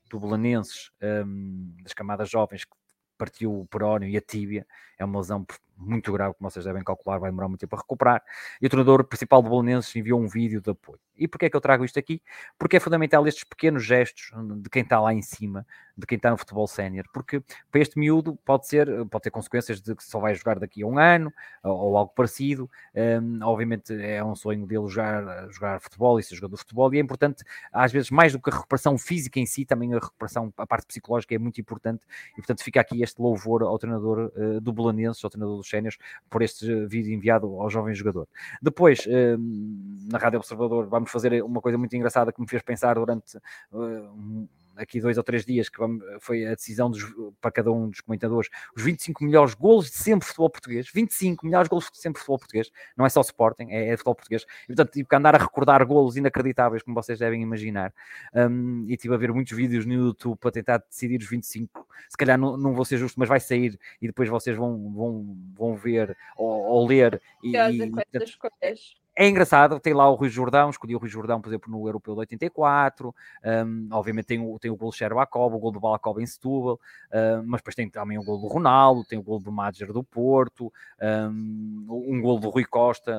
[0.10, 2.76] do Belenenses, um, das camadas jovens, que
[3.18, 4.68] partiu o perónio e a tíbia.
[5.00, 5.46] É uma lesão
[5.78, 8.24] muito grave, como vocês devem calcular, vai demorar muito tempo a recuperar.
[8.62, 11.00] E o treinador principal do Bolonenses enviou um vídeo de apoio.
[11.18, 12.22] E porquê é que eu trago isto aqui?
[12.58, 14.32] Porque é fundamental estes pequenos gestos
[14.62, 15.66] de quem está lá em cima,
[15.98, 17.42] de quem está no futebol sénior, porque
[17.72, 20.88] para este miúdo pode ser, pode ter consequências de que só vai jogar daqui a
[20.88, 21.34] um ano
[21.64, 22.70] ou, algo parecido.
[22.96, 26.98] Um, obviamente é um sonho dele jogar, jogar futebol e ser jogador de futebol, e
[26.98, 30.54] é importante, às vezes, mais do que a recuperação física em si, também a recuperação,
[30.56, 34.62] a parte psicológica é muito importante, e portanto fica aqui este louvor ao treinador uh,
[34.62, 35.98] do Belenenses, ao treinador sénios
[36.30, 38.28] por este vídeo enviado ao jovem jogador.
[38.62, 42.96] Depois, um, na Rádio Observador, vamos fazer uma coisa muito engraçada que me fez pensar
[42.96, 43.38] durante.
[44.78, 45.78] Aqui dois ou três dias, que
[46.20, 47.04] foi a decisão dos,
[47.42, 51.68] para cada um dos comentadores, os 25 melhores golos de sempre futebol português, 25 melhores
[51.68, 54.92] golos de sempre futebol português, não é só Sporting, é, é futebol português, e portanto
[54.92, 57.94] tive que andar a recordar golos inacreditáveis, como vocês devem imaginar,
[58.34, 62.18] um, e tive a ver muitos vídeos no YouTube para tentar decidir os 25, se
[62.18, 65.76] calhar não, não vou ser justo, mas vai sair, e depois vocês vão, vão, vão
[65.76, 67.82] ver ou, ou ler, e, e,
[69.20, 72.14] é engraçado, tem lá o Rui Jordão, escolhi o Rui Jordão, por exemplo, no Europeu
[72.14, 73.16] de 84,
[73.66, 76.80] um, obviamente tem o, tem o gol de Sherbakov, o gol do Balakov em Setúbal,
[77.12, 80.04] um, mas depois tem também o gol do Ronaldo, tem o gol do Madger do
[80.04, 80.72] Porto,
[81.02, 83.12] um, um gol do Rui Costa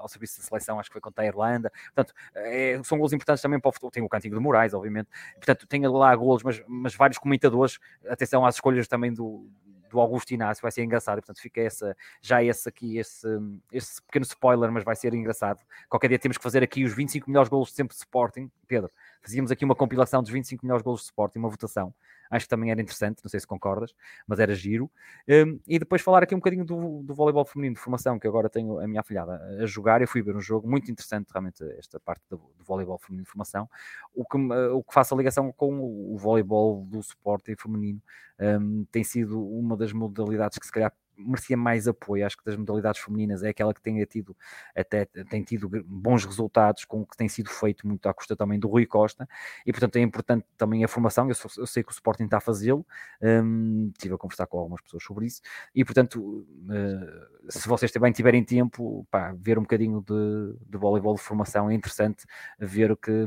[0.00, 3.40] ao serviço da seleção, acho que foi contra a Irlanda, portanto, é, são gols importantes
[3.40, 6.60] também para o futebol, tem o Cantigo de Moraes, obviamente, portanto, tem lá gols, mas,
[6.66, 7.78] mas vários comentadores,
[8.08, 9.46] atenção às escolhas também do,
[9.94, 13.28] do Augusto Inácio, vai ser engraçado, portanto fica essa, já esse aqui, esse,
[13.72, 15.62] esse pequeno spoiler, mas vai ser engraçado.
[15.88, 18.90] Qualquer dia temos que fazer aqui os 25 melhores golos de sempre de Sporting, Pedro,
[19.24, 21.94] fazíamos aqui uma compilação dos 25 melhores golos de Sporting, uma votação,
[22.30, 23.94] acho que também era interessante, não sei se concordas,
[24.26, 24.90] mas era giro.
[25.26, 28.50] Um, e depois falar aqui um bocadinho do, do voleibol feminino de formação, que agora
[28.50, 30.02] tenho a minha afilhada a jogar.
[30.02, 33.30] Eu fui ver um jogo muito interessante, realmente, esta parte do, do voleibol feminino de
[33.30, 33.68] formação,
[34.14, 38.02] o que, o que faz a ligação com o, o voleibol do suporte feminino.
[38.38, 42.26] Um, tem sido uma das modalidades que se calhar merecia mais apoio.
[42.26, 44.36] Acho que das modalidades femininas é aquela que tem tido,
[44.74, 48.58] até tem tido bons resultados com o que tem sido feito muito à custa também
[48.58, 49.28] do Rui Costa,
[49.66, 51.28] e portanto é importante também a formação.
[51.28, 52.86] Eu, eu sei que o Sporting está a fazê-lo,
[53.22, 55.40] um, estive a conversar com algumas pessoas sobre isso,
[55.74, 61.14] e portanto, uh, se vocês também tiverem tempo, pá, ver um bocadinho de, de voleibol
[61.14, 62.24] de formação é interessante
[62.58, 63.26] ver que,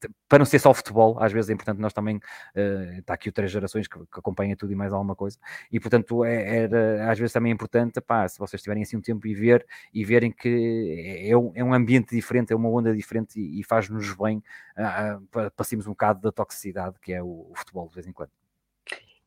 [0.00, 3.28] que, para não ser só futebol, às vezes é importante nós também, uh, está aqui
[3.28, 5.38] o Três Gerações que, que acompanha tudo e mais alguma coisa,
[5.70, 9.00] e portanto é, era às vezes também é importante, pá, se vocês tiverem assim um
[9.00, 12.94] tempo e ver e verem que é um, é um ambiente diferente, é uma onda
[12.94, 14.38] diferente e, e faz-nos bem
[14.76, 18.30] uh, passemos um bocado da toxicidade que é o, o futebol de vez em quando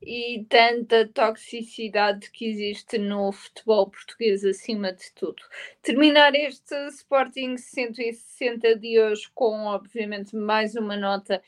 [0.01, 5.41] e tanta toxicidade que existe no futebol português acima de tudo.
[5.81, 11.41] Terminar este Sporting 160 de hoje com, obviamente, mais uma nota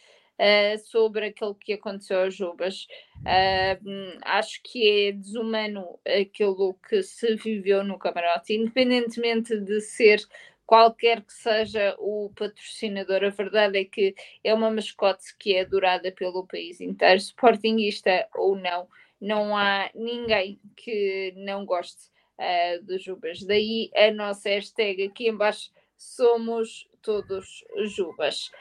[0.86, 2.88] sobre aquilo que aconteceu às Jubas.
[3.20, 10.22] Uh, acho que é desumano aquilo que se viveu no camarote, independentemente de ser
[10.68, 16.12] qualquer que seja o patrocinador, a verdade é que é uma mascote que é adorada
[16.12, 18.88] pelo país inteiro, sportinguista ou não,
[19.20, 23.42] não há ninguém que não goste uh, dos Jubas.
[23.44, 28.52] Daí a nossa hashtag aqui embaixo, somos todos Jubas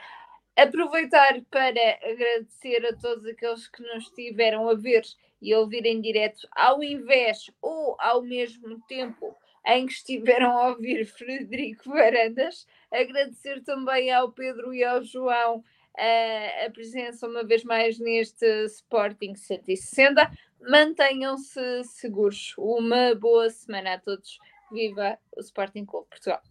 [0.57, 5.03] aproveitar para agradecer a todos aqueles que nos estiveram a ver
[5.41, 10.69] e a ouvir em direto, ao invés ou ao mesmo tempo em que estiveram a
[10.69, 12.67] ouvir Frederico Varandas.
[12.91, 15.63] Agradecer também ao Pedro e ao João
[15.99, 20.31] a, a presença uma vez mais neste Sporting 160.
[20.61, 22.55] Mantenham-se seguros.
[22.57, 24.39] Uma boa semana a todos.
[24.73, 26.43] Viva o Sporting Clube Portugal.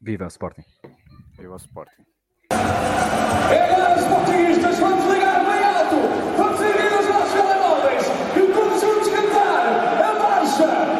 [0.00, 0.64] Viva o Sporting.
[1.36, 2.17] Viva o Sporting.
[6.36, 8.02] Vamos erguer os nossos telemóveis
[8.36, 10.97] e todos juntos cantar a marcha.